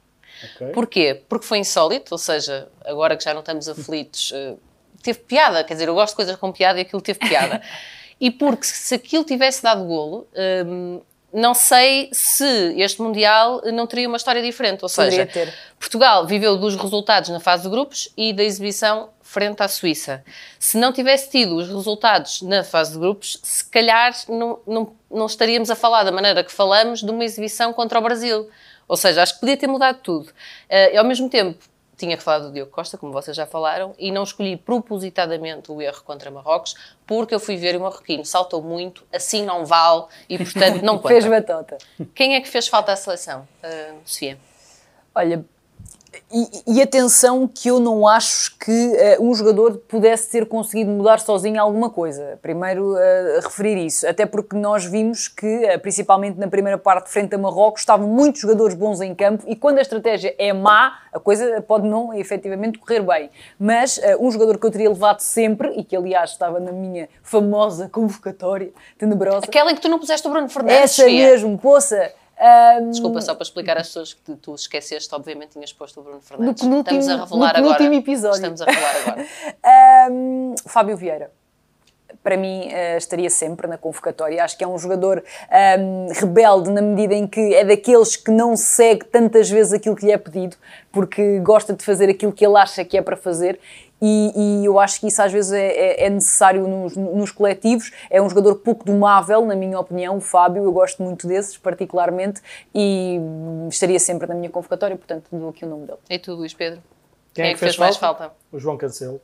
Okay. 0.56 0.68
Porquê? 0.74 1.22
Porque 1.30 1.46
foi 1.46 1.60
insólito, 1.60 2.14
ou 2.14 2.18
seja, 2.18 2.68
agora 2.84 3.16
que 3.16 3.24
já 3.24 3.34
não 3.34 3.40
estamos 3.40 3.70
aflitos, 3.70 4.32
uh, 4.32 4.60
teve 5.02 5.20
piada. 5.20 5.64
Quer 5.64 5.76
dizer, 5.76 5.88
eu 5.88 5.96
gosto 5.96 6.12
de 6.12 6.16
coisas 6.18 6.36
com 6.36 6.52
piada 6.52 6.78
e 6.80 6.82
aquilo 6.82 7.02
teve 7.02 7.20
piada. 7.20 7.62
e 8.20 8.30
porque 8.30 8.66
se 8.66 8.96
aquilo 8.96 9.24
tivesse 9.24 9.64
dado 9.64 9.86
golo, 9.86 10.28
um, 10.68 11.00
não 11.36 11.54
sei 11.54 12.10
se 12.14 12.74
este 12.78 13.02
Mundial 13.02 13.62
não 13.74 13.86
teria 13.86 14.08
uma 14.08 14.16
história 14.16 14.42
diferente. 14.42 14.84
Ou 14.84 14.90
seja, 14.90 15.28
Portugal 15.78 16.26
viveu 16.26 16.56
dos 16.56 16.78
resultados 16.78 17.30
na 17.30 17.42
fase 17.42 17.64
de 17.64 17.70
grupos 17.70 18.10
e 18.16 18.32
da 18.32 18.42
exibição 18.42 19.10
frente 19.22 19.62
à 19.62 19.68
Suíça. 19.68 20.24
Se 20.58 20.78
não 20.78 20.94
tivesse 20.94 21.30
tido 21.30 21.58
os 21.58 21.68
resultados 21.68 22.42
na 22.42 22.64
fase 22.64 22.94
de 22.94 23.00
grupos, 23.00 23.38
se 23.44 23.66
calhar 23.66 24.16
não, 24.30 24.60
não, 24.66 24.94
não 25.12 25.26
estaríamos 25.26 25.70
a 25.70 25.76
falar 25.76 26.04
da 26.04 26.12
maneira 26.12 26.42
que 26.42 26.54
falamos 26.54 27.04
de 27.04 27.12
uma 27.12 27.26
exibição 27.26 27.74
contra 27.74 28.00
o 28.00 28.02
Brasil. 28.02 28.50
Ou 28.88 28.96
seja, 28.96 29.22
acho 29.22 29.34
que 29.34 29.42
podia 29.42 29.58
ter 29.58 29.68
mudado 29.68 30.00
tudo. 30.02 30.28
Uh, 30.30 30.94
e 30.94 30.98
ao 30.98 31.04
mesmo 31.04 31.30
tempo, 31.30 31.58
tinha 31.98 32.18
que 32.18 32.24
falar 32.24 32.40
do 32.40 32.52
Diogo 32.52 32.72
Costa, 32.72 32.98
como 32.98 33.12
vocês 33.12 33.36
já 33.36 33.46
falaram, 33.46 33.94
e 33.98 34.12
não 34.12 34.24
escolhi 34.24 34.58
propositadamente 34.58 35.72
o 35.72 35.82
erro 35.82 36.02
contra 36.04 36.30
Marrocos, 36.30 36.76
porque 37.06 37.34
eu 37.34 37.40
fui 37.40 37.56
ver 37.58 37.76
o 37.76 37.82
marroquino 37.82 38.26
saltou 38.26 38.62
muito, 38.62 39.06
assim 39.14 39.44
não 39.44 39.66
vale, 39.66 40.06
e 40.30 40.38
portanto 40.38 40.82
não 40.82 40.98
conta. 41.00 41.08
fez 41.10 41.26
batota. 41.26 41.78
Quem 42.14 42.36
é 42.36 42.42
que 42.42 42.48
fez 42.48 42.68
falta 42.68 42.92
à 42.92 42.96
seleção, 42.96 43.48
uh, 43.64 43.96
Sofia? 44.06 44.38
Olha, 45.14 45.46
e, 46.32 46.78
e, 46.78 46.82
atenção 46.82 47.48
que 47.48 47.70
eu 47.70 47.80
não 47.80 48.08
acho 48.08 48.58
que 48.58 48.72
uh, 49.20 49.24
um 49.24 49.34
jogador 49.34 49.78
pudesse 49.88 50.30
ter 50.30 50.46
conseguido 50.46 50.90
mudar 50.92 51.20
sozinho 51.20 51.62
alguma 51.62 51.90
coisa. 51.90 52.40
Primeiro, 52.42 52.94
uh, 52.94 53.42
referir 53.44 53.78
isso. 53.78 54.08
Até 54.08 54.26
porque 54.26 54.56
nós 54.56 54.86
vimos 54.86 55.28
que, 55.28 55.46
uh, 55.46 55.80
principalmente 55.80 56.38
na 56.38 56.48
primeira 56.48 56.78
parte, 56.78 57.10
frente 57.10 57.36
a 57.36 57.38
Marrocos, 57.38 57.82
estavam 57.82 58.08
muitos 58.08 58.42
jogadores 58.42 58.76
bons 58.76 59.02
em 59.02 59.14
campo 59.14 59.44
e 59.48 59.56
quando 59.56 59.80
a 59.80 59.82
estratégia 59.82 60.36
é 60.38 60.52
má, 60.54 61.00
a 61.14 61.20
coisa 61.20 61.62
pode 61.62 61.88
não, 61.88 62.14
efetivamente, 62.14 62.78
correr 62.78 63.02
bem. 63.02 63.30
Mas 63.58 64.00
um 64.20 64.30
jogador 64.30 64.58
que 64.58 64.66
eu 64.66 64.72
teria 64.72 64.90
levado 64.90 65.22
sempre, 65.22 65.70
e 65.78 65.84
que, 65.84 65.96
aliás, 65.96 66.32
estava 66.32 66.60
na 66.60 66.72
minha 66.72 67.08
famosa 67.24 67.88
convocatória 67.90 68.72
tenebrosa... 68.98 69.46
Aquela 69.46 69.72
em 69.72 69.76
que 69.76 69.82
tu 69.82 69.88
não 69.88 69.98
puseste 69.98 70.28
o 70.28 70.32
Bruno 70.32 70.50
Fernandes, 70.50 71.00
Essa 71.00 71.06
mesmo, 71.06 71.58
poça... 71.58 72.12
Um, 72.38 72.90
Desculpa, 72.92 73.22
só 73.22 73.34
para 73.34 73.44
explicar 73.44 73.78
às 73.78 73.88
pessoas 73.88 74.14
que 74.14 74.36
tu 74.36 74.54
esqueceste, 74.56 75.14
obviamente 75.16 75.52
tinhas 75.52 75.72
posto 75.72 76.02
o 76.02 76.04
Bruno 76.04 76.22
Fernandes. 76.22 76.64
No 76.64 76.84
penúltimo, 76.84 77.00
Estamos 77.00 77.22
a 77.22 77.24
revelar 77.24 77.62
no 77.62 77.70
agora. 77.70 77.96
episódio. 77.96 78.36
Estamos 78.36 78.62
a 78.62 78.66
revelar 78.66 78.96
agora. 78.98 80.12
um, 80.12 80.56
Fábio 80.66 80.98
Vieira. 80.98 81.32
Para 82.22 82.38
mim, 82.38 82.68
uh, 82.68 82.98
estaria 82.98 83.30
sempre 83.30 83.68
na 83.68 83.78
convocatória. 83.78 84.44
Acho 84.44 84.58
que 84.58 84.64
é 84.64 84.68
um 84.68 84.78
jogador 84.78 85.24
um, 85.80 86.08
rebelde 86.12 86.72
na 86.72 86.82
medida 86.82 87.14
em 87.14 87.28
que 87.28 87.54
é 87.54 87.64
daqueles 87.64 88.16
que 88.16 88.32
não 88.32 88.58
segue 88.58 89.06
tantas 89.06 89.50
vezes 89.50 89.72
aquilo 89.72 89.96
que 89.96 90.06
lhe 90.06 90.12
é 90.12 90.18
pedido, 90.18 90.58
porque 90.92 91.40
gosta 91.40 91.74
de 91.74 91.86
fazer 91.86 92.10
aquilo 92.10 92.32
que 92.34 92.46
ele 92.46 92.58
acha 92.58 92.84
que 92.84 92.98
é 92.98 93.02
para 93.02 93.16
fazer 93.16 93.60
e, 94.02 94.34
e, 94.62 94.66
eu 94.66 94.80
acho 94.80 95.00
que 95.00 95.08
isso 95.08 95.22
às 95.22 95.32
vezes 95.32 95.54
é, 95.54 95.68
é, 95.68 96.06
é 96.06 96.10
necessário 96.10 96.68
nos, 96.68 96.96
nos, 96.96 97.32
coletivos. 97.32 97.92
É 98.10 98.22
um 98.22 98.30
jogador 98.30 98.56
pouco 98.56 98.86
domável, 98.86 99.46
na 99.46 99.56
minha 99.56 99.80
opinião, 99.80 100.18
o 100.18 100.22
Fábio. 100.22 100.64
Eu 100.64 100.72
gosto 100.72 101.02
muito 101.02 101.28
desses, 101.28 101.58
particularmente, 101.58 102.42
e 102.74 103.20
estaria 103.70 104.00
sempre 104.00 104.28
na 104.28 104.36
minha 104.36 104.50
convocatória, 104.50 104.96
portanto, 104.96 105.26
dou 105.32 105.50
aqui 105.50 105.66
o 105.66 105.70
nome 105.70 105.88
dele. 105.88 106.00
E 106.10 106.20
tu, 106.20 106.34
Luís 106.34 106.54
Pedro? 106.54 106.82
Quem, 107.34 107.44
é 107.44 107.46
Quem 107.46 107.52
é 107.52 107.54
que 107.54 107.60
fez, 107.60 107.72
fez 107.72 107.80
mais 107.80 107.98
falta? 107.98 108.32
O 108.52 108.60
João 108.60 108.78
Cancelo. 108.78 109.22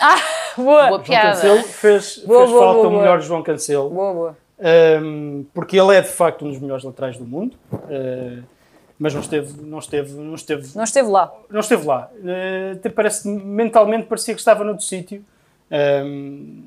Ah, 0.00 0.16
boa! 0.56 0.88
boa 0.88 1.00
piada. 1.00 1.40
João 1.40 1.56
Cancelo 1.56 1.68
fez, 1.68 2.18
boa, 2.18 2.40
fez 2.40 2.50
boa, 2.50 2.62
falta 2.62 2.82
boa, 2.82 2.88
o 2.88 2.98
melhor 2.98 3.20
João 3.20 3.42
Cancelo. 3.42 3.90
Boa, 3.90 4.12
boa. 4.12 4.36
Um, 5.02 5.44
porque 5.52 5.78
ele 5.78 5.96
é 5.96 6.00
de 6.00 6.08
facto 6.08 6.44
um 6.44 6.50
dos 6.50 6.60
melhores 6.60 6.84
laterais 6.84 7.16
do 7.16 7.24
mundo. 7.24 7.56
Uh, 7.72 8.42
mas 9.02 9.12
não 9.12 9.20
esteve, 9.20 9.60
não 9.62 9.78
esteve, 9.80 10.12
não 10.12 10.34
esteve, 10.36 10.68
não 10.76 10.84
esteve 10.84 11.08
lá. 11.08 11.32
Não 11.50 11.58
esteve 11.58 11.84
lá. 11.84 12.08
Uh, 12.20 12.76
até 12.76 12.88
parece 12.88 13.28
mentalmente 13.28 14.06
parecia 14.06 14.32
que 14.32 14.38
estava 14.38 14.62
noutro 14.62 14.84
sítio. 14.84 15.24
Um, 16.04 16.62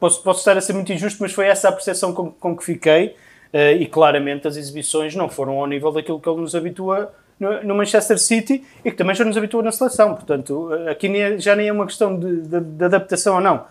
posso, 0.00 0.20
posso 0.20 0.40
estar 0.40 0.58
a 0.58 0.60
ser 0.60 0.72
muito 0.72 0.92
injusto, 0.92 1.22
mas 1.22 1.32
foi 1.32 1.46
essa 1.46 1.68
a 1.68 1.72
percepção 1.72 2.12
com, 2.12 2.32
com 2.32 2.56
que 2.56 2.64
fiquei. 2.64 3.14
Uh, 3.54 3.78
e 3.78 3.86
claramente 3.86 4.48
as 4.48 4.56
exibições 4.56 5.14
não 5.14 5.28
foram 5.28 5.60
ao 5.60 5.66
nível 5.68 5.92
daquilo 5.92 6.18
que 6.18 6.28
ele 6.28 6.40
nos 6.40 6.56
habitua 6.56 7.14
no, 7.38 7.62
no 7.62 7.74
Manchester 7.76 8.18
City 8.18 8.64
e 8.84 8.90
que 8.90 8.96
também 8.96 9.14
já 9.14 9.24
nos 9.24 9.36
habitua 9.36 9.62
na 9.62 9.70
seleção. 9.70 10.16
Portanto, 10.16 10.70
aqui 10.90 11.08
nem 11.08 11.22
é, 11.22 11.38
já 11.38 11.54
nem 11.54 11.68
é 11.68 11.72
uma 11.72 11.86
questão 11.86 12.18
de, 12.18 12.40
de, 12.40 12.60
de 12.60 12.84
adaptação 12.84 13.36
ou 13.36 13.40
não. 13.40 13.64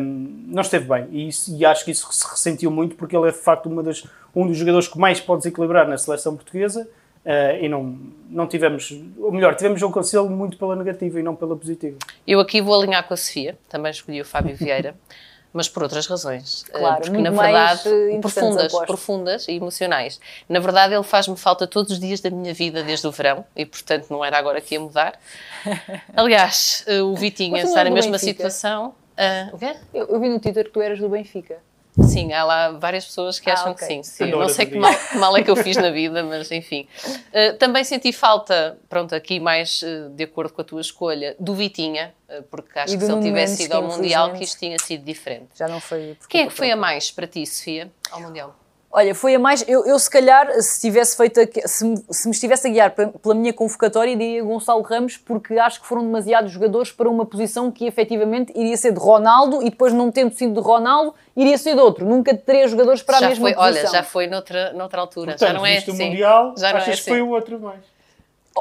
Um, 0.00 0.44
não 0.46 0.62
esteve 0.62 0.88
bem 0.88 1.08
e, 1.10 1.28
isso, 1.28 1.54
e, 1.54 1.66
acho 1.66 1.84
que 1.84 1.90
isso 1.90 2.06
se 2.12 2.24
ressentiu 2.30 2.70
muito 2.70 2.94
porque 2.94 3.16
ele 3.16 3.28
é 3.28 3.32
de 3.32 3.38
facto 3.38 3.68
das, 3.82 4.04
um 4.32 4.46
dos 4.46 4.56
jogadores 4.56 4.86
que 4.86 4.96
mais 4.96 5.20
pode 5.20 5.40
desequilibrar 5.40 5.88
na 5.88 5.98
seleção 5.98 6.36
portuguesa 6.36 6.88
Uh, 7.24 7.64
e 7.64 7.68
não, 7.70 7.98
não 8.28 8.46
tivemos, 8.46 8.92
ou 9.18 9.32
melhor, 9.32 9.54
tivemos 9.54 9.80
um 9.82 9.90
conselho 9.90 10.28
muito 10.28 10.58
pela 10.58 10.76
negativa 10.76 11.18
e 11.18 11.22
não 11.22 11.34
pela 11.34 11.56
positiva. 11.56 11.96
Eu 12.26 12.38
aqui 12.38 12.60
vou 12.60 12.78
alinhar 12.78 13.06
com 13.06 13.14
a 13.14 13.16
Sofia, 13.16 13.56
também 13.66 13.90
escolhi 13.90 14.20
o 14.20 14.26
Fábio 14.26 14.54
Vieira, 14.54 14.94
mas 15.50 15.66
por 15.66 15.84
outras 15.84 16.06
razões. 16.06 16.66
Eh, 16.68 16.78
claro, 16.78 17.00
porque 17.00 17.16
na 17.16 17.30
verdade, 17.30 17.88
profundas, 18.20 18.72
profundas 18.86 19.48
e 19.48 19.52
emocionais. 19.52 20.20
Na 20.48 20.60
verdade, 20.60 20.94
ele 20.94 21.02
faz-me 21.04 21.36
falta 21.36 21.66
todos 21.66 21.92
os 21.92 22.00
dias 22.00 22.20
da 22.20 22.28
minha 22.28 22.52
vida 22.52 22.82
desde 22.82 23.06
o 23.06 23.10
verão 23.10 23.44
e, 23.56 23.64
portanto, 23.64 24.10
não 24.10 24.22
era 24.22 24.36
agora 24.36 24.60
que 24.60 24.74
ia 24.74 24.80
mudar. 24.80 25.18
Aliás, 26.14 26.84
eh, 26.86 27.00
o 27.00 27.14
Vitinha 27.14 27.62
está 27.62 27.84
na 27.84 27.90
mesma 27.90 28.12
Benfica. 28.12 28.32
situação. 28.32 28.94
Uh, 29.16 29.54
o 29.54 29.58
quê? 29.58 29.76
Eu, 29.94 30.08
eu 30.08 30.20
vi 30.20 30.28
no 30.28 30.40
Twitter 30.40 30.64
que 30.64 30.70
tu 30.72 30.80
eras 30.82 30.98
do 30.98 31.08
Benfica. 31.08 31.56
Sim, 32.02 32.32
há 32.32 32.42
lá 32.42 32.70
várias 32.72 33.04
pessoas 33.04 33.38
que 33.38 33.48
ah, 33.48 33.54
acham 33.54 33.72
okay. 33.72 33.86
que 33.86 33.94
sim. 33.94 34.26
sim. 34.26 34.30
Não 34.30 34.48
sei 34.48 34.66
que 34.66 34.76
mal, 34.76 34.92
que 34.92 35.16
mal, 35.16 35.36
é 35.36 35.42
que 35.42 35.50
eu 35.50 35.56
fiz 35.56 35.76
na 35.76 35.90
vida, 35.90 36.24
mas 36.24 36.50
enfim. 36.50 36.88
Uh, 37.06 37.56
também 37.56 37.84
senti 37.84 38.12
falta, 38.12 38.78
pronto, 38.88 39.14
aqui 39.14 39.38
mais 39.38 39.80
uh, 39.82 40.10
de 40.10 40.24
acordo 40.24 40.52
com 40.52 40.60
a 40.60 40.64
tua 40.64 40.80
escolha, 40.80 41.36
do 41.38 41.54
Vitinha, 41.54 42.12
uh, 42.28 42.42
porque 42.44 42.76
acho 42.78 42.98
que 42.98 43.04
se 43.04 43.12
ele 43.12 43.22
tivesse 43.22 43.62
ido 43.64 43.74
ao 43.74 43.82
Mundial, 43.84 44.32
que 44.32 44.42
isto 44.42 44.58
tinha 44.58 44.78
sido 44.78 45.04
diferente. 45.04 45.50
Já 45.54 45.68
não 45.68 45.80
foi. 45.80 46.16
Quem 46.28 46.42
é 46.42 46.46
que 46.46 46.52
foi 46.52 46.70
a 46.70 46.76
mais 46.76 47.12
para 47.12 47.28
ti, 47.28 47.46
Sofia, 47.46 47.90
ao 48.10 48.20
Mundial? 48.20 48.56
Olha, 48.96 49.12
foi 49.12 49.34
a 49.34 49.40
mais. 49.40 49.64
Eu, 49.66 49.84
eu 49.84 49.98
se 49.98 50.08
calhar, 50.08 50.48
se 50.62 50.80
tivesse 50.80 51.16
feito. 51.16 51.40
a- 51.40 51.66
Se, 51.68 51.84
me- 51.84 52.04
se 52.08 52.28
me 52.28 52.32
estivesse 52.32 52.68
a 52.68 52.70
guiar 52.70 52.90
pe- 52.92 53.08
pela 53.08 53.34
minha 53.34 53.52
convocatória, 53.52 54.14
diria 54.16 54.40
Gonçalo 54.44 54.82
Ramos, 54.82 55.16
porque 55.16 55.58
acho 55.58 55.80
que 55.80 55.86
foram 55.88 56.02
demasiados 56.02 56.52
jogadores 56.52 56.92
para 56.92 57.08
uma 57.08 57.26
posição 57.26 57.72
que 57.72 57.86
efetivamente 57.86 58.52
iria 58.54 58.76
ser 58.76 58.92
de 58.92 59.00
Ronaldo 59.00 59.62
e 59.62 59.70
depois, 59.70 59.92
não 59.92 60.12
tendo 60.12 60.32
sido 60.32 60.54
de 60.54 60.60
Ronaldo, 60.60 61.12
iria 61.36 61.58
ser 61.58 61.74
de 61.74 61.80
outro. 61.80 62.06
Nunca 62.06 62.36
três 62.36 62.70
jogadores 62.70 63.02
para 63.02 63.16
a 63.16 63.20
já 63.22 63.28
mesma 63.30 63.46
foi, 63.48 63.54
posição. 63.54 63.82
olha, 63.82 63.90
já 63.90 64.02
foi 64.04 64.26
noutra, 64.28 64.72
noutra 64.74 65.00
altura. 65.00 65.32
Portanto, 65.32 65.48
já 65.48 65.52
não 65.52 65.66
é 65.66 65.74
visto 65.74 65.90
assim. 65.90 66.02
o 66.04 66.06
Mundial, 66.06 66.54
já 66.56 66.70
não 66.70 66.76
achas 66.76 66.88
é 66.88 66.92
que 66.92 67.00
assim. 67.00 67.10
foi 67.10 67.20
o 67.22 67.30
outro 67.30 67.58
mais? 67.58 67.80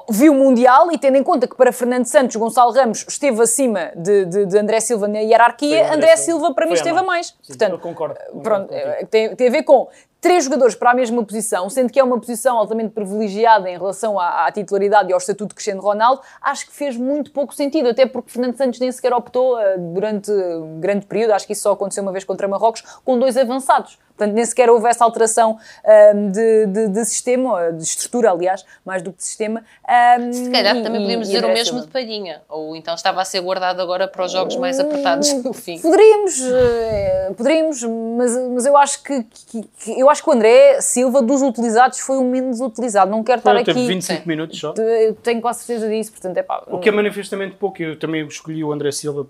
viu 0.09 0.33
o 0.33 0.35
Mundial 0.35 0.91
e 0.91 0.97
tendo 0.97 1.17
em 1.17 1.23
conta 1.23 1.47
que 1.47 1.55
para 1.55 1.71
Fernando 1.71 2.05
Santos, 2.07 2.35
Gonçalo 2.35 2.71
Ramos 2.71 3.05
esteve 3.07 3.39
acima 3.43 3.91
de, 3.95 4.25
de, 4.25 4.45
de 4.47 4.57
André 4.57 4.79
Silva 4.79 5.07
na 5.07 5.19
hierarquia, 5.19 5.83
André 5.83 5.93
André 5.93 6.17
Silva. 6.17 6.51
Para 6.55 6.65
mim 6.65 6.71
a 6.71 6.75
esteve 6.75 6.97
a 6.97 7.03
mais. 7.03 7.05
mais. 7.05 7.27
Sim, 7.27 7.35
Portanto, 7.49 7.71
eu 7.73 7.77
concordo, 7.79 8.15
concordo 8.15 8.41
pronto, 8.41 8.73
eh, 8.73 9.05
tem, 9.11 9.35
tem 9.35 9.47
a 9.49 9.51
ver 9.51 9.61
com 9.61 9.87
três 10.23 10.45
jogadores 10.45 10.73
para 10.73 10.91
a 10.91 10.93
mesma 10.93 11.21
posição, 11.21 11.69
sendo 11.69 11.91
que 11.91 11.99
é 11.99 12.03
uma 12.03 12.17
posição 12.17 12.57
altamente 12.57 12.91
privilegiada 12.91 13.69
em 13.69 13.77
relação 13.77 14.17
à, 14.17 14.45
à 14.45 14.51
titularidade 14.53 15.09
e 15.09 15.13
ao 15.13 15.17
estatuto 15.17 15.49
de 15.49 15.55
Cristiano 15.55 15.81
Ronaldo, 15.81 16.21
acho 16.41 16.65
que 16.65 16.71
fez 16.71 16.95
muito 16.95 17.29
pouco 17.29 17.53
sentido, 17.53 17.89
até 17.89 18.05
porque 18.05 18.31
Fernando 18.31 18.55
Santos 18.55 18.79
nem 18.79 18.89
sequer 18.89 19.13
optou 19.13 19.59
eh, 19.59 19.77
durante 19.77 20.31
um 20.31 20.79
grande 20.79 21.05
período, 21.05 21.31
acho 21.31 21.45
que 21.45 21.51
isso 21.51 21.63
só 21.63 21.73
aconteceu 21.73 22.01
uma 22.03 22.13
vez 22.13 22.23
contra 22.23 22.47
Marrocos, 22.47 22.81
com 23.03 23.19
dois 23.19 23.35
avançados. 23.35 23.99
Portanto, 24.15 24.35
nem 24.35 24.45
sequer 24.45 24.69
houve 24.69 24.87
essa 24.87 25.03
alteração 25.03 25.57
ahm, 25.85 26.31
de, 26.31 26.65
de- 26.67 26.87
de 26.89 27.05
sistema, 27.05 27.53
ou 27.65 27.71
de 27.73 27.83
estrutura, 27.83 28.31
aliás, 28.31 28.63
mais 28.85 29.01
do 29.01 29.11
que 29.11 29.17
de 29.17 29.23
sistema. 29.25 29.63
ahm, 29.87 30.31
Se 30.31 30.49
calhar 30.51 30.75
e- 30.77 30.83
também 30.83 31.01
e- 31.01 31.03
podíamos 31.05 31.27
e 31.29 31.31
dizer 31.31 31.45
o 31.45 31.47
mesmo 31.49 31.81
de 31.81 31.87
Palhinha. 31.87 32.41
Ou 32.47 32.75
então 32.75 32.93
estava 32.93 33.21
a 33.21 33.25
ser 33.25 33.41
guardado 33.41 33.81
agora 33.81 34.07
para 34.07 34.23
os 34.25 34.31
jogos 34.31 34.55
mais 34.55 34.79
apertados 34.79 35.33
do 35.41 35.51
fim. 35.53 35.79
Poderíamos, 35.79 36.39
eh, 36.41 37.33
poderíamos, 37.35 37.83
mas, 37.83 38.37
mas 38.51 38.65
eu 38.65 38.77
acho 38.77 39.01
que, 39.03 39.23
que- 39.23 39.63
que- 39.79 39.99
eu 39.99 40.09
acho 40.09 40.23
que 40.23 40.29
o 40.29 40.33
André 40.33 40.79
Silva 40.81 41.21
dos 41.21 41.41
utilizados 41.41 41.99
foi 41.99 42.17
o 42.17 42.23
menos 42.23 42.61
utilizado. 42.61 43.09
Não 43.09 43.23
quero 43.23 43.39
estar 43.39 43.55
aqui. 43.55 43.73
25 43.73 44.21
Sim. 44.21 44.27
minutos 44.29 44.59
só. 44.59 44.73
Eu 44.77 45.15
tenho 45.15 45.41
quase 45.41 45.63
certeza 45.63 45.89
disso, 45.89 46.11
portanto 46.11 46.37
é 46.37 46.43
pá. 46.43 46.63
O 46.67 46.77
que 46.79 46.89
é 46.89 46.91
manifestamente 46.91 47.55
pouco. 47.55 47.81
Eu 47.81 47.97
também 47.97 48.25
escolhi 48.27 48.63
o 48.63 48.71
André 48.71 48.91
Silva 48.91 49.25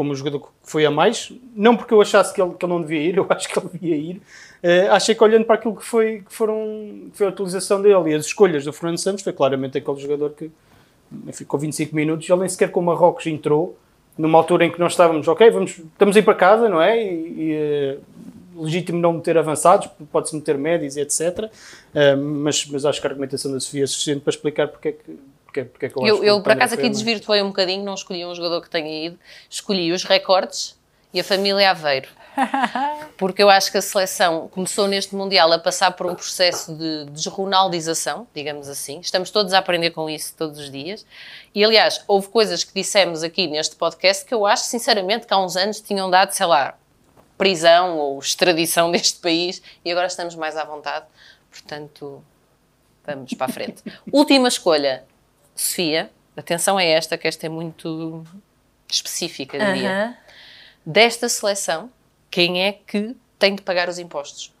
como 0.00 0.12
o 0.12 0.14
jogador 0.14 0.40
que 0.40 0.48
foi 0.62 0.86
a 0.86 0.90
mais. 0.90 1.30
Não 1.54 1.76
porque 1.76 1.92
eu 1.92 2.00
achasse 2.00 2.32
que 2.32 2.40
ele, 2.40 2.54
que 2.54 2.64
ele 2.64 2.72
não 2.72 2.80
devia 2.80 3.02
ir, 3.02 3.16
eu 3.20 3.26
acho 3.28 3.46
que 3.46 3.58
ele 3.58 3.68
devia 3.70 3.96
ir. 3.96 4.22
Eh, 4.62 4.88
achei 4.88 5.14
que 5.14 5.22
olhando 5.22 5.44
para 5.44 5.56
aquilo 5.56 5.76
que 5.76 5.84
foi, 5.84 6.22
que 6.26 6.32
foram, 6.34 7.10
que 7.12 7.18
foi 7.18 7.26
a 7.26 7.28
utilização 7.28 7.82
dele 7.82 8.10
e 8.10 8.14
as 8.14 8.24
escolhas 8.24 8.64
do 8.64 8.72
Fernando 8.72 8.96
Santos, 8.96 9.22
foi 9.22 9.34
claramente 9.34 9.76
aquele 9.76 9.98
jogador 9.98 10.30
que 10.30 10.50
enfim, 11.26 11.44
com 11.44 11.58
25 11.58 11.94
minutos, 11.94 12.30
ele 12.30 12.40
nem 12.40 12.48
sequer 12.48 12.70
com 12.70 12.80
o 12.80 12.82
Marrocos 12.82 13.26
entrou, 13.26 13.76
numa 14.16 14.38
altura 14.38 14.64
em 14.64 14.72
que 14.72 14.80
nós 14.80 14.92
estávamos, 14.92 15.28
ok, 15.28 15.50
vamos, 15.50 15.78
estamos 15.78 16.16
a 16.16 16.18
ir 16.18 16.22
para 16.22 16.34
casa, 16.34 16.66
não 16.66 16.80
é? 16.80 17.04
E, 17.04 17.34
e, 17.36 17.52
eh, 17.52 17.98
legítimo 18.60 18.98
não 18.98 19.14
meter 19.14 19.36
avançados, 19.38 19.88
pode-se 20.12 20.34
meter 20.36 20.56
médios 20.58 20.96
e 20.96 21.00
etc. 21.00 21.50
Eh, 21.94 22.14
mas, 22.16 22.64
mas 22.66 22.84
acho 22.84 23.00
que 23.00 23.06
a 23.06 23.10
argumentação 23.10 23.50
da 23.52 23.58
Sofia 23.60 23.84
é 23.84 23.86
suficiente 23.86 24.20
para 24.20 24.30
explicar 24.30 24.68
porque 24.68 24.88
é 24.88 24.92
que, 24.92 25.18
porque, 25.44 25.60
é- 25.60 25.64
porque 25.64 25.86
é 25.86 25.88
que 25.88 25.96
eu, 25.98 26.02
acho 26.04 26.12
Eu, 26.14 26.20
que 26.20 26.26
eu 26.26 26.42
por 26.42 26.52
acaso, 26.52 26.74
aqui 26.74 26.82
a 26.82 26.86
mais. 26.86 26.96
desvirtuei 26.98 27.42
um 27.42 27.48
bocadinho, 27.48 27.84
não 27.84 27.94
escolhi 27.94 28.24
um 28.24 28.34
jogador 28.34 28.60
que 28.62 28.70
tenha 28.70 29.06
ido, 29.06 29.18
escolhi 29.48 29.90
os 29.92 30.04
recordes 30.04 30.78
e 31.12 31.18
a 31.20 31.24
família 31.24 31.70
Aveiro. 31.70 32.08
Porque 33.18 33.42
eu 33.42 33.50
acho 33.50 33.72
que 33.72 33.76
a 33.78 33.82
seleção 33.82 34.46
começou 34.48 34.86
neste 34.86 35.14
Mundial 35.16 35.52
a 35.52 35.58
passar 35.58 35.90
por 35.90 36.06
um 36.06 36.14
processo 36.14 36.72
de 36.74 37.04
desronaldização, 37.06 38.26
digamos 38.34 38.68
assim. 38.68 39.00
Estamos 39.00 39.30
todos 39.30 39.52
a 39.52 39.58
aprender 39.58 39.90
com 39.90 40.08
isso 40.08 40.34
todos 40.36 40.58
os 40.58 40.70
dias. 40.70 41.04
E, 41.54 41.64
aliás, 41.64 42.02
houve 42.06 42.28
coisas 42.28 42.62
que 42.62 42.72
dissemos 42.72 43.22
aqui 43.24 43.48
neste 43.48 43.74
podcast 43.74 44.24
que 44.24 44.32
eu 44.32 44.46
acho, 44.46 44.64
sinceramente, 44.64 45.26
que 45.26 45.34
há 45.34 45.38
uns 45.38 45.56
anos 45.56 45.80
tinham 45.80 46.08
dado, 46.08 46.30
sei 46.30 46.46
lá, 46.46 46.74
prisão 47.40 47.96
ou 47.96 48.18
extradição 48.18 48.90
deste 48.92 49.18
país 49.18 49.62
e 49.82 49.90
agora 49.90 50.06
estamos 50.06 50.34
mais 50.34 50.58
à 50.58 50.64
vontade. 50.64 51.06
Portanto, 51.50 52.22
vamos 53.04 53.32
para 53.32 53.46
a 53.46 53.48
frente. 53.48 53.82
Última 54.12 54.46
escolha, 54.46 55.04
Sofia. 55.56 56.10
Atenção 56.36 56.76
a 56.76 56.84
esta, 56.84 57.16
que 57.16 57.26
esta 57.26 57.46
é 57.46 57.48
muito 57.48 58.24
específica, 58.88 59.58
diria. 59.58 59.90
Aham. 59.90 60.16
Desta 60.84 61.28
seleção, 61.28 61.90
quem 62.30 62.62
é 62.62 62.72
que 62.72 63.16
tem 63.38 63.54
de 63.54 63.62
pagar 63.62 63.88
os 63.88 63.98
impostos? 63.98 64.52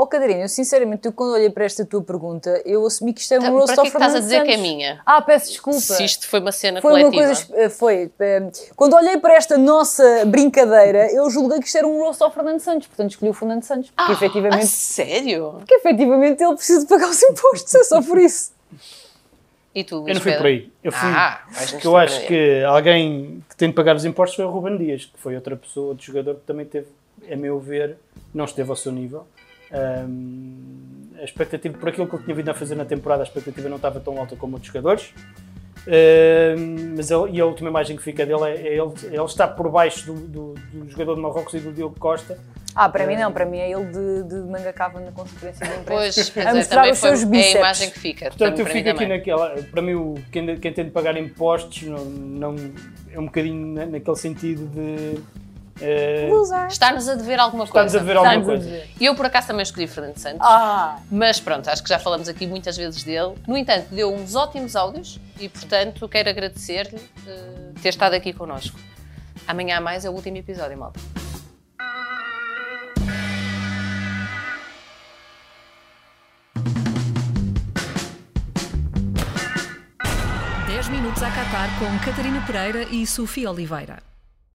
Oh, 0.00 0.06
Catarina, 0.06 0.42
eu 0.42 0.48
sinceramente, 0.48 1.06
eu, 1.06 1.12
quando 1.12 1.32
olhei 1.32 1.50
para 1.50 1.64
esta 1.64 1.84
tua 1.84 2.00
pergunta, 2.00 2.62
eu 2.64 2.86
assumi 2.86 3.12
que 3.12 3.20
isto 3.20 3.32
é 3.34 3.38
um 3.38 3.42
Então, 3.42 3.54
roast 3.54 3.66
para 3.66 3.74
que 3.74 3.80
ao 3.80 3.86
é 3.86 3.90
que 3.90 3.96
estás 3.96 4.14
a 4.14 4.20
dizer 4.20 4.44
que 4.44 4.50
é 4.50 4.56
Santos. 4.56 4.62
minha? 4.70 5.00
Ah, 5.04 5.20
peço 5.20 5.48
desculpa. 5.50 5.80
Se 5.80 6.04
isto 6.04 6.28
foi 6.28 6.38
uma 6.38 6.52
cena 6.52 6.80
Foi 6.80 6.92
uma 7.02 7.10
coletiva. 7.10 7.34
coisa. 7.34 7.46
eh, 7.64 7.68
Foi. 7.68 8.10
eh, 8.20 8.50
Quando 8.76 8.94
olhei 8.94 9.18
para 9.18 9.34
esta 9.34 9.58
nossa 9.58 10.24
brincadeira, 10.24 11.12
eu 11.12 11.28
julguei 11.30 11.58
que 11.58 11.66
isto 11.66 11.78
era 11.78 11.86
um 11.88 11.98
roast 12.00 12.22
ao 12.22 12.30
Fernando 12.30 12.60
Santos, 12.60 12.86
portanto 12.86 13.10
escolhi 13.10 13.30
o 13.30 13.34
Fernando 13.34 13.64
Santos. 13.64 13.90
Porque 13.90 14.12
A 14.12 14.14
efetivamente, 14.14 14.66
sério? 14.68 15.54
porque 15.58 15.74
efetivamente 15.74 16.44
ele 16.44 16.54
precisa 16.54 16.80
de 16.82 16.86
pagar 16.86 17.08
os 17.10 17.20
impostos, 17.24 17.74
é 17.74 17.82
só 17.82 18.00
por 18.00 18.18
isso. 18.18 18.52
E 19.74 19.82
tu, 19.84 19.96
Eu 19.96 20.00
Luís 20.02 20.14
não 20.14 20.22
fui 20.22 20.30
Pedro? 20.32 20.42
por 20.44 20.46
aí. 20.48 20.72
Eu 20.84 20.92
fui. 20.92 21.08
Ah, 21.10 21.40
porque 21.70 21.86
eu 21.86 21.96
acho 21.96 22.26
que 22.26 22.62
alguém 22.64 23.42
que 23.48 23.56
tem 23.56 23.68
de 23.68 23.74
pagar 23.74 23.96
os 23.96 24.04
impostos 24.04 24.36
foi 24.36 24.44
o 24.44 24.50
Ruben 24.50 24.76
Dias, 24.76 25.04
que 25.06 25.18
foi 25.18 25.34
outra 25.34 25.56
pessoa, 25.56 25.88
outro 25.88 26.04
jogador 26.04 26.36
que 26.36 26.42
também 26.42 26.66
teve, 26.66 26.86
a 27.30 27.36
meu 27.36 27.58
ver, 27.60 27.96
não 28.32 28.44
esteve 28.44 28.70
ao 28.70 28.76
seu 28.76 28.92
nível. 28.92 29.26
Ahm, 29.72 30.54
a 31.20 31.24
expectativa, 31.24 31.76
por 31.76 31.88
aquilo 31.88 32.06
que 32.06 32.14
ele 32.14 32.22
tinha 32.24 32.36
vindo 32.36 32.48
a 32.48 32.54
fazer 32.54 32.74
na 32.74 32.84
temporada, 32.84 33.22
a 33.22 33.26
expectativa 33.26 33.68
não 33.68 33.76
estava 33.76 33.98
tão 34.00 34.18
alta 34.18 34.36
como 34.36 34.54
outros 34.54 34.72
jogadores. 34.72 35.12
Ahm, 35.86 36.94
mas 36.96 37.10
ele- 37.10 37.32
e 37.32 37.40
a 37.40 37.46
última 37.46 37.68
imagem 37.70 37.96
que 37.96 38.02
fica 38.02 38.24
dele 38.26 38.42
é, 38.44 38.54
é 38.68 38.72
ele, 38.78 38.92
ele 39.04 39.24
está 39.24 39.46
por 39.48 39.70
baixo 39.70 40.06
do, 40.12 40.14
do- 40.28 40.54
do 40.72 40.90
jogador 40.90 41.14
de 41.14 41.20
Marrocos 41.20 41.54
e 41.54 41.60
do 41.60 41.72
Diogo 41.72 41.98
Costa. 41.98 42.38
Ah, 42.74 42.88
para 42.88 43.04
mim 43.06 43.16
não, 43.16 43.32
para 43.32 43.44
mim 43.44 43.58
é 43.58 43.70
ele 43.72 43.86
de, 43.86 44.22
de 44.28 44.34
manga 44.48 44.72
cava 44.72 45.00
na 45.00 45.10
consequência 45.10 45.66
da 45.66 45.72
Pois, 45.84 46.16
imprensa. 46.16 46.30
pois 46.32 46.46
a 46.46 46.50
é, 46.50 46.54
mostrar 46.54 46.76
também 46.76 46.92
os 46.92 47.00
foi, 47.00 47.08
seus 47.08 47.22
é 47.22 47.24
a 47.24 47.28
bíceps. 47.28 47.54
imagem 47.56 47.90
que 47.90 47.98
fica. 47.98 48.26
Portanto, 48.26 48.58
eu 48.60 48.66
fico 48.66 48.78
aqui 48.78 48.92
também. 48.92 49.08
naquela. 49.08 49.50
Para 49.64 49.82
mim, 49.82 49.94
o, 49.94 50.14
quem, 50.30 50.56
quem 50.58 50.72
tem 50.72 50.84
de 50.84 50.90
pagar 50.92 51.16
impostos 51.16 51.82
não, 51.82 52.04
não- 52.04 52.56
é 53.10 53.18
um 53.18 53.24
bocadinho 53.24 53.66
na- 53.74 53.86
naquele 53.86 54.16
sentido 54.16 54.66
de. 54.68 55.18
Eh, 55.80 56.28
Está-nos 56.68 57.08
a 57.08 57.14
dever 57.14 57.38
alguma 57.40 57.64
Está-nos 57.64 57.92
coisa. 57.92 57.98
a 57.98 58.00
dever 58.00 58.16
alguma 58.16 58.34
Está-nos 58.34 58.64
coisa. 58.64 58.84
E 59.00 59.04
eu, 59.04 59.14
por 59.14 59.26
acaso, 59.26 59.46
também 59.48 59.62
escolhi 59.62 59.86
Fernando 59.86 60.16
Santos. 60.16 60.40
Ah, 60.42 60.98
Mas 61.10 61.40
pronto, 61.40 61.68
acho 61.68 61.82
que 61.82 61.88
já 61.88 61.98
falamos 61.98 62.28
aqui 62.28 62.46
muitas 62.46 62.76
vezes 62.76 63.02
dele. 63.04 63.34
No 63.46 63.56
entanto, 63.56 63.86
deu 63.94 64.12
uns 64.14 64.34
ótimos 64.34 64.74
áudios 64.76 65.20
e, 65.38 65.48
portanto, 65.48 66.08
quero 66.08 66.28
agradecer-lhe 66.28 67.00
eh, 67.26 67.72
ter 67.82 67.90
estado 67.90 68.14
aqui 68.14 68.32
connosco. 68.32 68.78
Amanhã 69.46 69.78
a 69.78 69.80
mais 69.80 70.04
é 70.04 70.10
o 70.10 70.12
último 70.12 70.36
episódio, 70.36 70.76
malta. 70.76 71.00
Dez 80.66 80.88
minutos 80.88 81.22
a 81.22 81.30
Qatar 81.30 81.68
com 81.78 81.98
Catarina 82.04 82.40
Pereira 82.46 82.82
e 82.90 83.06
Sofia 83.06 83.50
Oliveira. 83.50 84.07